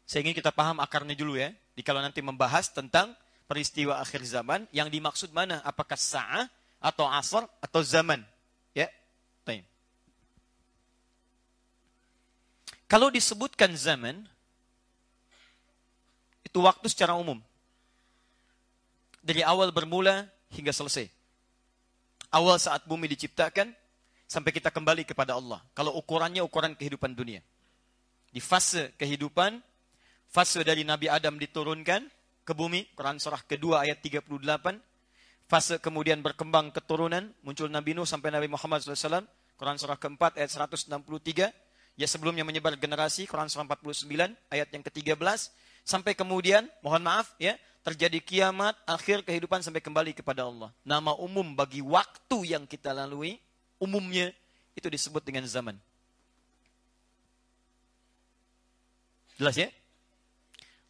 [0.06, 1.50] Saya ingin kita paham akarnya dulu ya.
[1.74, 3.14] Di kalau nanti membahas tentang
[3.46, 5.62] peristiwa akhir zaman yang dimaksud mana?
[5.62, 6.50] Apakah sa'ah
[6.82, 8.22] atau asar atau zaman?
[8.74, 8.90] Ya.
[9.46, 9.64] Baik.
[12.86, 14.26] Kalau disebutkan zaman
[16.46, 17.42] itu waktu secara umum.
[19.20, 21.10] Dari awal bermula hingga selesai.
[22.30, 23.74] Awal saat bumi diciptakan
[24.30, 25.60] sampai kita kembali kepada Allah.
[25.74, 27.42] Kalau ukurannya ukuran kehidupan dunia.
[28.30, 29.58] Di fase kehidupan,
[30.30, 32.06] fase dari Nabi Adam diturunkan
[32.46, 34.30] ke bumi, Quran surah kedua ayat 38.
[35.50, 39.26] Fase kemudian berkembang keturunan, muncul Nabi Nuh sampai Nabi Muhammad SAW.
[39.58, 41.50] Quran surah keempat ayat 163.
[41.98, 44.06] Ya sebelumnya menyebar generasi, Quran surah 49
[44.54, 45.50] ayat yang ke-13.
[45.82, 50.70] Sampai kemudian, mohon maaf ya, terjadi kiamat, akhir kehidupan sampai kembali kepada Allah.
[50.86, 53.38] Nama umum bagi waktu yang kita lalui,
[53.82, 54.30] umumnya
[54.78, 55.74] itu disebut dengan zaman.
[59.38, 59.68] Jelas ya?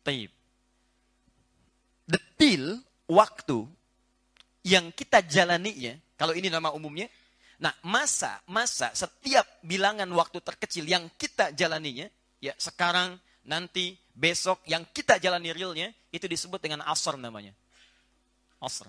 [0.04, 0.35] Taib
[2.06, 2.80] detil
[3.10, 3.66] waktu
[4.66, 7.06] yang kita jalani ya, kalau ini nama umumnya,
[7.58, 12.10] nah masa masa setiap bilangan waktu terkecil yang kita jalaninya,
[12.42, 17.54] ya sekarang, nanti, besok yang kita jalani realnya itu disebut dengan asr namanya.
[18.58, 18.88] Asr.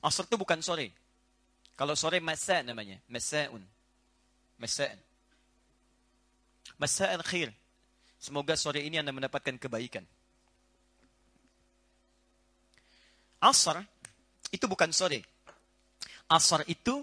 [0.00, 0.92] Asr itu bukan sore.
[1.74, 3.64] Kalau sore masa namanya, masaun.
[4.60, 5.00] Masa'an.
[6.76, 7.48] Masa'an khir.
[8.20, 10.04] Semoga sore ini Anda mendapatkan kebaikan.
[13.40, 13.80] Asar
[14.52, 15.24] itu bukan sore.
[16.28, 17.00] Asar itu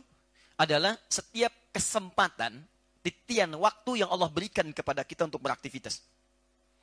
[0.61, 2.61] adalah setiap kesempatan,
[3.01, 6.05] titian waktu yang Allah berikan kepada kita untuk beraktivitas.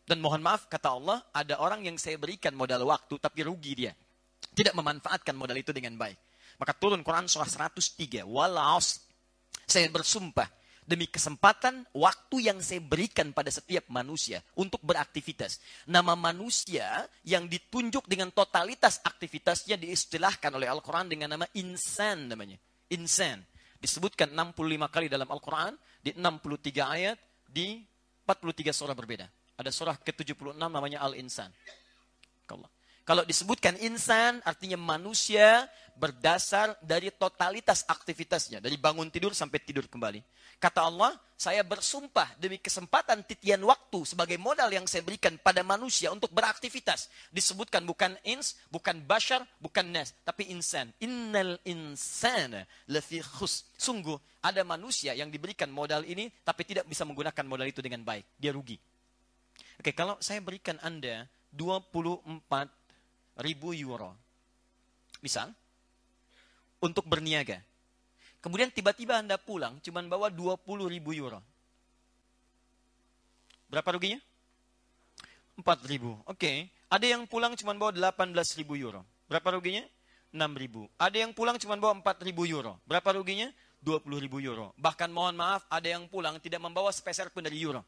[0.05, 3.93] Dan mohon maaf, kata Allah, ada orang yang saya berikan modal waktu, tapi rugi dia.
[4.53, 6.19] Tidak memanfaatkan modal itu dengan baik.
[6.59, 8.27] Maka turun Quran surah 103.
[8.27, 9.01] Walaus.
[9.65, 10.47] Saya bersumpah
[10.85, 15.61] demi kesempatan waktu yang saya berikan pada setiap manusia untuk beraktivitas.
[15.89, 22.61] Nama manusia yang ditunjuk dengan totalitas aktivitasnya diistilahkan oleh Al-Quran dengan nama insan namanya.
[22.93, 23.41] Insan.
[23.81, 27.85] Disebutkan 65 kali dalam Al-Quran, di 63 ayat, di
[28.25, 29.29] 43 surah berbeda.
[29.61, 31.53] Ada surah ke-76 namanya Al-Insan.
[33.05, 38.59] Kalau disebutkan insan artinya manusia berdasar dari totalitas aktivitasnya.
[38.59, 40.25] Dari bangun tidur sampai tidur kembali.
[40.57, 46.09] Kata Allah, saya bersumpah demi kesempatan titian waktu sebagai modal yang saya berikan pada manusia
[46.09, 47.13] untuk beraktivitas.
[47.29, 50.89] Disebutkan bukan ins, bukan bashar, bukan nas, tapi insan.
[51.05, 53.69] Innal insana lafi khus.
[53.77, 58.25] Sungguh ada manusia yang diberikan modal ini tapi tidak bisa menggunakan modal itu dengan baik.
[58.41, 58.81] Dia rugi.
[59.77, 62.84] Oke, kalau saya berikan Anda 24
[63.41, 64.15] ribu euro.
[65.25, 65.51] Misal,
[66.85, 67.65] untuk berniaga.
[68.45, 70.61] Kemudian tiba-tiba Anda pulang, cuma bawa 20
[70.93, 71.41] ribu euro.
[73.73, 74.21] Berapa ruginya?
[75.57, 76.21] 4 ribu.
[76.29, 76.39] Oke.
[76.39, 76.57] Okay.
[76.93, 79.03] Ada yang pulang cuma bawa 18 ribu euro.
[79.27, 79.83] Berapa ruginya?
[80.31, 80.87] 6 ribu.
[80.95, 82.79] Ada yang pulang cuma bawa 4 ribu euro.
[82.87, 83.51] Berapa ruginya?
[83.83, 84.73] 20 ribu euro.
[84.81, 87.83] Bahkan mohon maaf, ada yang pulang tidak membawa sepeser pun dari euro.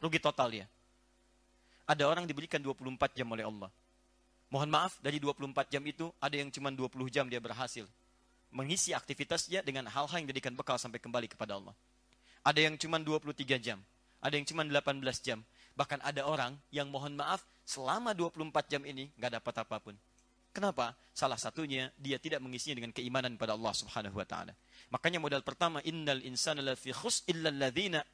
[0.00, 0.66] Rugi total dia.
[1.84, 3.70] Ada orang diberikan 24 jam oleh Allah.
[4.50, 7.86] Mohon maaf, dari 24 jam itu ada yang cuma 20 jam dia berhasil
[8.50, 11.74] mengisi aktivitasnya dengan hal-hal yang jadikan bekal sampai kembali kepada Allah.
[12.42, 13.78] Ada yang cuma 23 jam,
[14.18, 15.38] ada yang cuma 18 jam.
[15.78, 19.94] Bahkan ada orang yang mohon maaf selama 24 jam ini nggak dapat apa pun.
[20.50, 20.98] Kenapa?
[21.14, 24.50] Salah satunya dia tidak mengisinya dengan keimanan pada Allah Subhanahu wa taala.
[24.90, 27.54] Makanya modal pertama innal insana lafi khus illa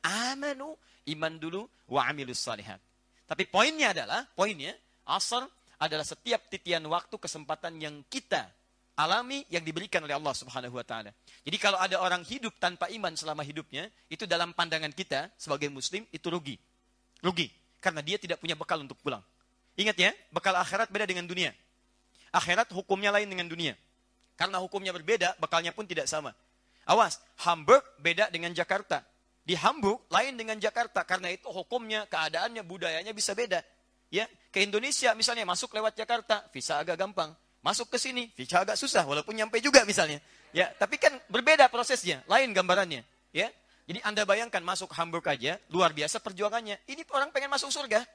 [0.04, 0.76] amanu
[1.16, 2.76] iman dulu wa amilus salihat.
[3.24, 4.76] Tapi poinnya adalah poinnya
[5.08, 8.48] asar adalah setiap titian waktu kesempatan yang kita
[8.96, 11.12] alami yang diberikan oleh Allah Subhanahu wa taala.
[11.44, 16.02] Jadi kalau ada orang hidup tanpa iman selama hidupnya, itu dalam pandangan kita sebagai muslim
[16.08, 16.56] itu rugi.
[17.20, 19.20] Rugi karena dia tidak punya bekal untuk pulang.
[19.76, 21.52] Ingat ya, bekal akhirat beda dengan dunia.
[22.32, 23.76] Akhirat hukumnya lain dengan dunia.
[24.36, 26.32] Karena hukumnya berbeda, bekalnya pun tidak sama.
[26.88, 29.04] Awas, Hamburg beda dengan Jakarta.
[29.46, 33.60] Di Hamburg lain dengan Jakarta karena itu hukumnya, keadaannya, budayanya bisa beda.
[34.16, 37.36] Ya, ke Indonesia misalnya masuk lewat Jakarta, visa agak gampang.
[37.60, 40.24] Masuk ke sini, visa agak susah walaupun nyampe juga misalnya.
[40.56, 43.04] Ya, tapi kan berbeda prosesnya, lain gambarannya,
[43.36, 43.52] ya.
[43.84, 46.80] Jadi Anda bayangkan masuk Hamburg aja, luar biasa perjuangannya.
[46.88, 48.08] Ini orang pengen masuk surga.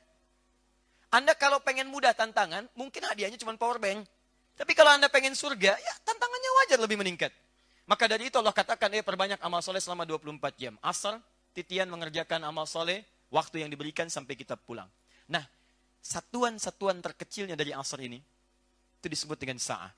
[1.14, 4.02] Anda kalau pengen mudah tantangan, mungkin hadiahnya cuma power bank.
[4.58, 7.30] Tapi kalau Anda pengen surga, ya tantangannya wajar lebih meningkat.
[7.86, 10.74] Maka dari itu Allah katakan, eh perbanyak amal soleh selama 24 jam.
[10.82, 11.22] Asal
[11.54, 14.88] titian mengerjakan amal soleh, waktu yang diberikan sampai kita pulang.
[15.32, 15.44] Nah,
[16.02, 18.18] satuan-satuan terkecilnya dari asar ini,
[19.02, 19.94] itu disebut dengan sa'ah.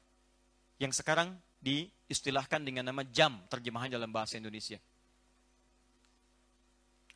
[0.77, 1.31] Yang sekarang
[1.63, 4.77] diistilahkan dengan nama jam, terjemahan dalam bahasa Indonesia.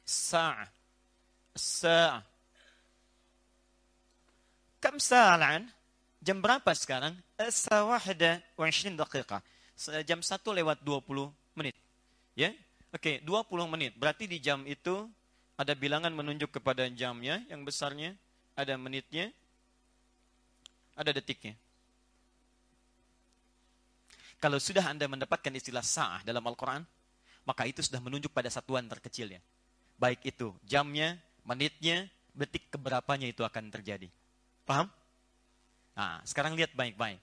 [0.07, 0.71] Sa'ah.
[1.51, 2.23] Sa'ah.
[4.79, 5.67] Kam sa'alan?
[6.23, 7.15] Jam berapa sekarang?
[7.37, 9.41] Sa'wahda wa 20 daqiqah.
[10.07, 11.29] Jam 1 lewat 20
[11.59, 11.75] menit.
[12.33, 12.55] Ya?
[12.95, 13.91] Oke, okay, 20 menit.
[13.99, 15.05] Berarti di jam itu
[15.59, 18.15] ada bilangan menunjuk kepada jamnya yang besarnya
[18.57, 19.29] ada menitnya,
[20.97, 21.53] ada detiknya.
[24.41, 26.81] Kalau sudah Anda mendapatkan istilah sa'ah dalam Al-Quran,
[27.45, 29.41] maka itu sudah menunjuk pada satuan terkecilnya.
[29.97, 34.09] Baik itu jamnya, menitnya, detik keberapanya itu akan terjadi.
[34.65, 34.89] Paham?
[35.97, 37.17] Nah, sekarang lihat baik-baik.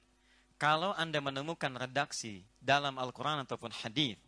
[0.59, 4.19] Kalau Anda menemukan redaksi dalam Al-Quran ataupun hadis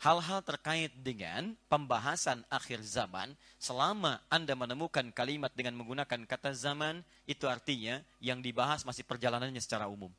[0.00, 7.48] hal-hal terkait dengan pembahasan akhir zaman, selama Anda menemukan kalimat dengan menggunakan kata zaman, itu
[7.48, 10.12] artinya yang dibahas masih perjalanannya secara umum.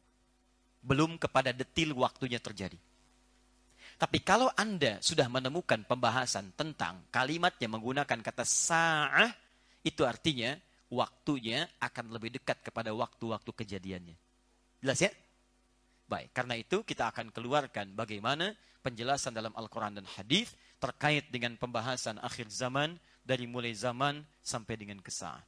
[0.82, 2.78] Belum kepada detil waktunya terjadi.
[3.98, 9.34] Tapi kalau Anda sudah menemukan pembahasan tentang kalimat yang menggunakan kata sa'ah,
[9.82, 10.54] itu artinya
[10.94, 14.16] waktunya akan lebih dekat kepada waktu-waktu kejadiannya.
[14.86, 15.10] Jelas ya?
[16.08, 22.16] Baik, karena itu kita akan keluarkan bagaimana penjelasan dalam Al-Quran dan Hadis terkait dengan pembahasan
[22.24, 22.96] akhir zaman
[23.28, 25.44] dari mulai zaman sampai dengan kesah.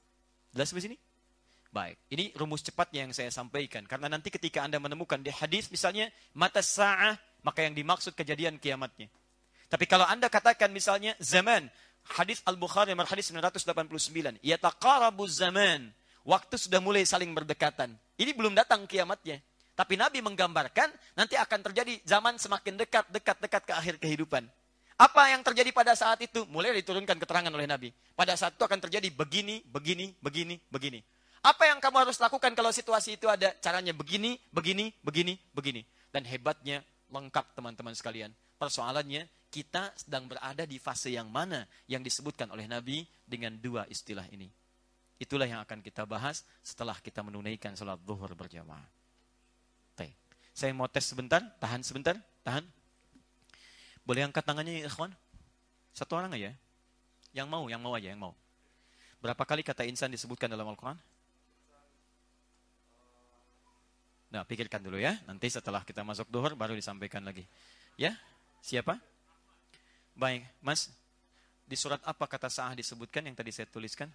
[0.52, 0.98] Jelas sampai sini?
[1.70, 3.86] Baik, ini rumus cepatnya yang saya sampaikan.
[3.86, 9.08] Karena nanti ketika Anda menemukan di hadis misalnya, mata sa'ah, maka yang dimaksud kejadian kiamatnya.
[9.70, 11.70] Tapi kalau Anda katakan misalnya zaman,
[12.18, 15.94] hadis Al-Bukhari nomor hadis 989, yataqarabu zaman,
[16.26, 17.94] waktu sudah mulai saling berdekatan.
[18.18, 19.38] Ini belum datang kiamatnya.
[19.80, 24.44] Tapi Nabi menggambarkan nanti akan terjadi zaman semakin dekat, dekat, dekat ke akhir kehidupan.
[25.00, 26.44] Apa yang terjadi pada saat itu?
[26.52, 27.96] Mulai diturunkan keterangan oleh Nabi.
[28.12, 31.00] Pada saat itu akan terjadi begini, begini, begini, begini.
[31.40, 33.56] Apa yang kamu harus lakukan kalau situasi itu ada?
[33.64, 35.88] Caranya begini, begini, begini, begini.
[36.12, 38.36] Dan hebatnya lengkap teman-teman sekalian.
[38.60, 44.28] Persoalannya kita sedang berada di fase yang mana yang disebutkan oleh Nabi dengan dua istilah
[44.36, 44.52] ini.
[45.16, 48.99] Itulah yang akan kita bahas setelah kita menunaikan sholat zuhur berjamaah.
[50.60, 52.68] Saya mau tes sebentar, tahan sebentar, tahan.
[54.04, 55.08] Boleh angkat tangannya ya, ikhwan?
[55.96, 56.52] Satu orang aja.
[57.32, 58.36] Yang mau, yang mau aja, yang mau.
[59.24, 61.00] Berapa kali kata insan disebutkan dalam Al-Quran?
[64.36, 65.16] Nah, pikirkan dulu ya.
[65.32, 67.48] Nanti setelah kita masuk duhur baru disampaikan lagi.
[67.96, 68.20] Ya?
[68.60, 69.00] Siapa?
[70.12, 70.92] Baik, Mas.
[71.64, 74.12] Di surat apa kata sah disebutkan yang tadi saya tuliskan?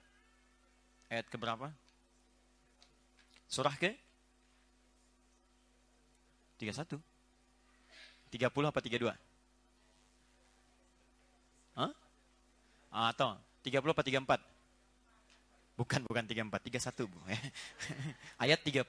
[1.09, 1.73] Ayat ke berapa?
[3.49, 4.04] Surah ke?
[6.65, 6.97] 31.
[8.33, 9.13] 30 apa 32?
[11.77, 11.93] Hah?
[13.13, 13.37] Atau
[13.67, 14.55] 30 apa 34?
[15.75, 17.19] Bukan, bukan 34, 31 Bu.
[18.43, 18.87] Ayat 34.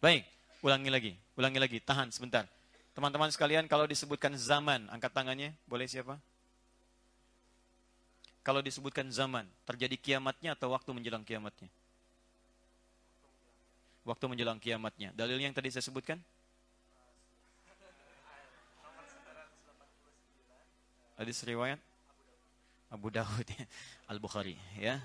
[0.00, 0.24] Baik,
[0.64, 2.48] ulangi lagi, ulangi lagi, tahan sebentar.
[2.96, 6.16] Teman-teman sekalian, kalau disebutkan zaman, angkat tangannya, boleh siapa?
[8.44, 11.68] Kalau disebutkan zaman, terjadi kiamatnya atau waktu menjelang kiamatnya?
[14.04, 15.16] Waktu menjelang kiamatnya.
[15.16, 16.20] Dalil yang tadi saya sebutkan?
[21.14, 21.78] Hadis riwayat
[22.94, 23.64] Abu Dawud ya.
[24.06, 25.02] Al-Bukhari ya.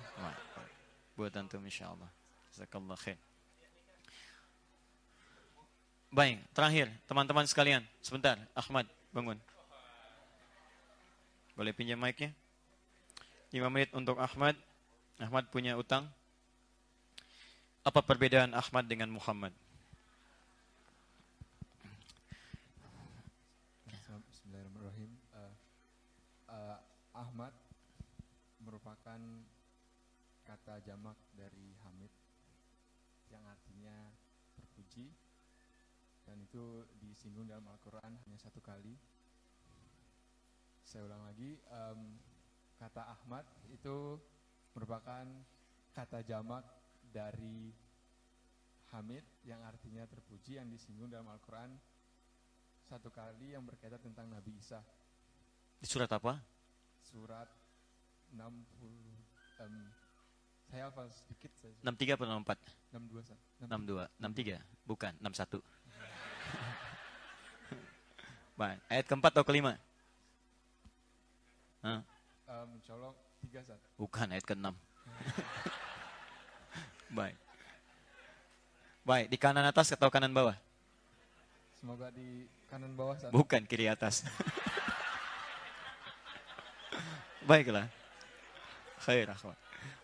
[1.18, 2.05] Buat antum insyaallah.
[2.53, 3.18] Jazakallah khair.
[6.10, 9.38] Baik, terakhir teman-teman sekalian, sebentar, Ahmad bangun.
[11.53, 12.34] Boleh pinjam mic-nya?
[13.53, 14.57] 5 menit untuk Ahmad.
[15.22, 16.10] Ahmad punya utang.
[17.86, 19.53] Apa perbedaan Ahmad dengan Muhammad?
[24.10, 25.12] Bismillahirrahmanirrahim.
[25.34, 25.53] Uh,
[26.49, 26.78] uh,
[27.14, 27.53] Ahmad
[29.10, 29.41] merupakan
[30.45, 32.14] kata jamak dari Hamid
[33.34, 34.05] yang artinya
[34.53, 35.10] terpuji
[36.30, 38.93] dan itu disinggung dalam Al-Quran hanya satu kali.
[40.86, 42.22] Saya ulang lagi, um,
[42.78, 44.22] kata Ahmad itu
[44.78, 45.26] merupakan
[45.97, 46.70] kata jamak
[47.10, 47.74] dari
[48.93, 51.74] Hamid yang artinya terpuji yang disinggung dalam Al-Quran
[52.86, 54.86] satu kali yang berkaitan tentang Nabi Isa.
[55.82, 56.38] Di surat apa?
[57.10, 57.59] Surat
[58.34, 58.49] 60
[59.59, 59.75] um,
[60.69, 61.73] saya hafal sedikit saya.
[61.82, 62.61] 63 atau 64?
[62.93, 63.25] 62.
[63.25, 63.34] Sa.
[63.65, 65.65] 62, 63, bukan 61.
[68.59, 69.82] Baik, ayat keempat atau kelima?
[71.82, 72.05] Hah?
[72.45, 73.82] Um, insya Allah tiga saat.
[73.97, 74.77] Bukan ayat keenam.
[77.17, 77.34] Baik.
[79.01, 80.53] Baik, di kanan atas atau kanan bawah?
[81.82, 83.34] Semoga di kanan bawah saat.
[83.34, 84.21] Bukan kiri atas.
[87.49, 87.89] Baiklah.
[88.99, 89.57] Khair Ahmad.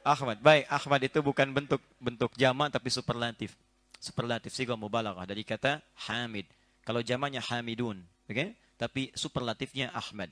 [0.06, 0.66] Ahmad, baik.
[0.70, 3.58] Ahmad itu bukan bentuk bentuk jama tapi superlatif.
[4.00, 6.46] Superlatif siga mubalaghah dari kata Hamid.
[6.86, 8.34] Kalau jamaknya Hamidun, oke?
[8.34, 8.54] Okay?
[8.78, 10.30] Tapi superlatifnya Ahmad.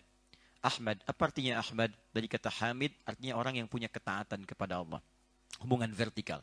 [0.64, 1.92] Ahmad, apa artinya Ahmad?
[2.14, 5.02] Dari kata Hamid artinya orang yang punya ketaatan kepada Allah.
[5.60, 6.40] Hubungan vertikal.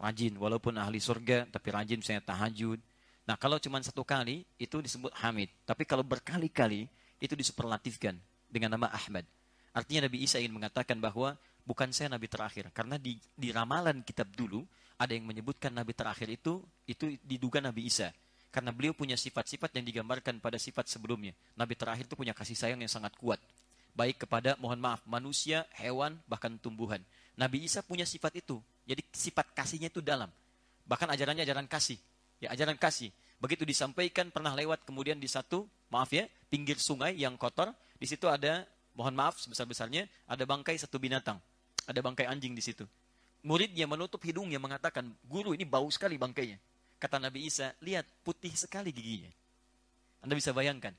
[0.00, 2.80] Rajin, walaupun ahli surga, tapi rajin misalnya tahajud.
[3.28, 5.52] Nah, kalau cuma satu kali, itu disebut Hamid.
[5.68, 6.88] Tapi kalau berkali-kali,
[7.20, 8.16] itu disuperlatifkan
[8.48, 9.28] dengan nama Ahmad.
[9.76, 11.36] Artinya Nabi Isa ingin mengatakan bahwa
[11.70, 12.74] bukan saya Nabi terakhir.
[12.74, 14.66] Karena di, di ramalan kitab dulu,
[14.98, 16.58] ada yang menyebutkan Nabi terakhir itu,
[16.90, 18.10] itu diduga Nabi Isa.
[18.50, 21.30] Karena beliau punya sifat-sifat yang digambarkan pada sifat sebelumnya.
[21.54, 23.38] Nabi terakhir itu punya kasih sayang yang sangat kuat.
[23.94, 26.98] Baik kepada, mohon maaf, manusia, hewan, bahkan tumbuhan.
[27.38, 28.58] Nabi Isa punya sifat itu.
[28.90, 30.26] Jadi sifat kasihnya itu dalam.
[30.90, 32.02] Bahkan ajarannya ajaran kasih.
[32.42, 33.14] Ya, ajaran kasih.
[33.38, 37.70] Begitu disampaikan pernah lewat kemudian di satu, maaf ya, pinggir sungai yang kotor.
[37.94, 38.66] Di situ ada,
[38.98, 41.38] mohon maaf sebesar-besarnya, ada bangkai satu binatang.
[41.90, 42.86] Ada bangkai anjing di situ.
[43.42, 46.54] Muridnya menutup hidungnya mengatakan, guru ini bau sekali bangkainya.
[47.02, 49.32] Kata Nabi Isa, lihat putih sekali giginya.
[50.22, 50.94] Anda bisa bayangkan.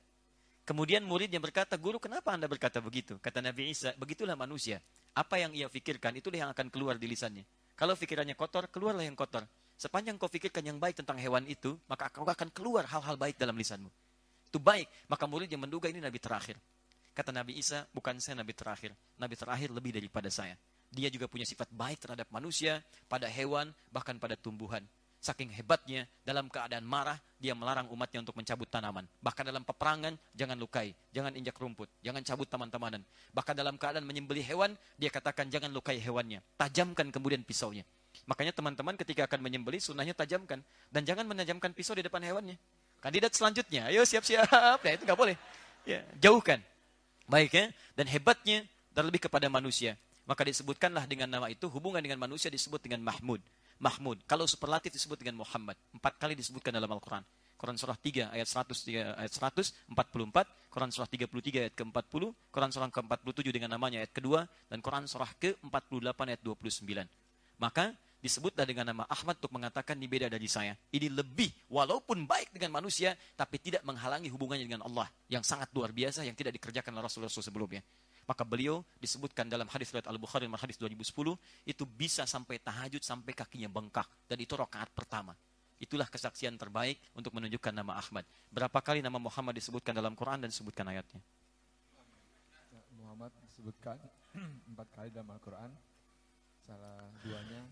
[0.67, 3.15] Kemudian muridnya berkata, guru kenapa anda berkata begitu?
[3.23, 4.83] Kata Nabi Isa, begitulah manusia.
[5.15, 7.47] Apa yang ia pikirkan, itulah yang akan keluar di lisannya.
[7.79, 9.47] Kalau pikirannya kotor, keluarlah yang kotor.
[9.79, 13.55] Sepanjang kau pikirkan yang baik tentang hewan itu, maka kau akan keluar hal-hal baik dalam
[13.55, 13.89] lisanmu.
[14.51, 14.85] Itu baik.
[15.07, 16.59] Maka murid yang menduga ini Nabi terakhir.
[17.15, 18.93] Kata Nabi Isa, bukan saya Nabi terakhir.
[19.17, 20.53] Nabi terakhir lebih daripada saya.
[20.91, 24.83] Dia juga punya sifat baik terhadap manusia, pada hewan, bahkan pada tumbuhan.
[25.21, 29.05] Saking hebatnya, dalam keadaan marah, dia melarang umatnya untuk mencabut tanaman.
[29.21, 33.05] Bahkan dalam peperangan, jangan lukai, jangan injak rumput, jangan cabut taman-tamanan.
[33.29, 36.41] Bahkan dalam keadaan menyembelih hewan, dia katakan jangan lukai hewannya.
[36.57, 37.85] Tajamkan kemudian pisaunya.
[38.25, 40.59] Makanya teman-teman ketika akan menyembelih, sunnahnya tajamkan.
[40.89, 42.57] Dan jangan menajamkan pisau di depan hewannya.
[42.97, 44.81] Kandidat selanjutnya, ayo siap-siap.
[44.81, 45.37] Ya, itu nggak boleh.
[45.85, 46.65] Ya, jauhkan.
[47.29, 47.65] Baik ya.
[47.93, 48.65] Dan hebatnya,
[48.97, 49.95] terlebih kepada manusia.
[50.31, 53.43] Maka disebutkanlah dengan nama itu, hubungan dengan manusia disebut dengan Mahmud.
[53.83, 54.15] Mahmud.
[54.23, 55.75] Kalau superlatif disebut dengan Muhammad.
[55.91, 57.19] Empat kali disebutkan dalam Al-Quran.
[57.59, 59.91] Quran surah 3 ayat 100 ayat 144,
[60.71, 65.29] Quran surah 33 ayat ke-40, Quran surah ke-47 dengan namanya ayat kedua dan Quran surah
[65.35, 67.05] ke-48 ayat 29.
[67.59, 67.91] Maka
[68.23, 70.79] disebutlah dengan nama Ahmad untuk mengatakan ini beda dari saya.
[70.95, 75.91] Ini lebih walaupun baik dengan manusia tapi tidak menghalangi hubungannya dengan Allah yang sangat luar
[75.93, 77.83] biasa yang tidak dikerjakan oleh Rasul-Rasul sebelumnya.
[78.31, 81.35] Maka beliau disebutkan dalam hadis riwayat Al-Bukhari dan hadis 2010
[81.67, 85.35] itu bisa sampai tahajud sampai kakinya bengkak dan itu rakaat pertama.
[85.83, 88.23] Itulah kesaksian terbaik untuk menunjukkan nama Ahmad.
[88.47, 91.19] Berapa kali nama Muhammad disebutkan dalam Quran dan disebutkan ayatnya?
[92.71, 93.99] Ya, Muhammad disebutkan
[94.71, 95.75] empat kali dalam Al-Quran.
[96.63, 97.67] Salah duanya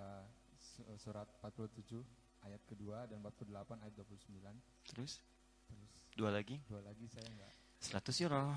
[0.00, 0.24] uh,
[0.56, 2.00] su- surat 47
[2.48, 3.52] ayat kedua dan 48
[3.84, 4.96] ayat 29.
[4.96, 5.20] Terus
[5.68, 6.56] Terus dua lagi.
[6.72, 8.52] dua lagi saya enggak 100 euro.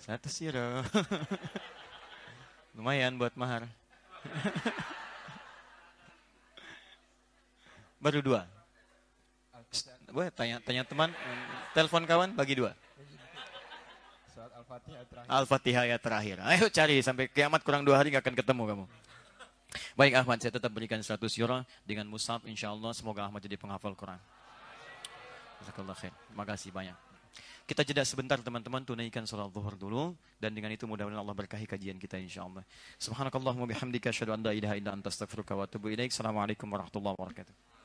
[0.00, 0.80] Seratus euro.
[2.72, 3.68] Lumayan buat mahar.
[8.00, 8.46] Baru dua.
[10.08, 11.10] Boleh tanya tanya teman,
[11.76, 12.72] telepon kawan bagi dua.
[15.26, 16.38] Al-Fatihah ayat terakhir.
[16.40, 18.84] Ayo cari sampai kiamat kurang dua hari nggak akan ketemu kamu.
[19.94, 23.96] Baik Ahmad, saya tetap berikan 100 euro dengan musab insya Allah semoga Ahmad jadi penghafal
[23.96, 24.20] Quran.
[25.66, 26.96] Terima kasih banyak.
[27.66, 31.98] Kita jeda sebentar teman-teman tunaikan salat zuhur dulu dan dengan itu mudah-mudahan Allah berkahi kajian
[31.98, 32.62] kita insya Allah.
[33.02, 36.14] Subhanakallahumma bihamdika asyhadu an la ilaha illa anta astaghfiruka wa atubu ilaik.
[36.14, 37.75] Assalamualaikum warahmatullahi wabarakatuh.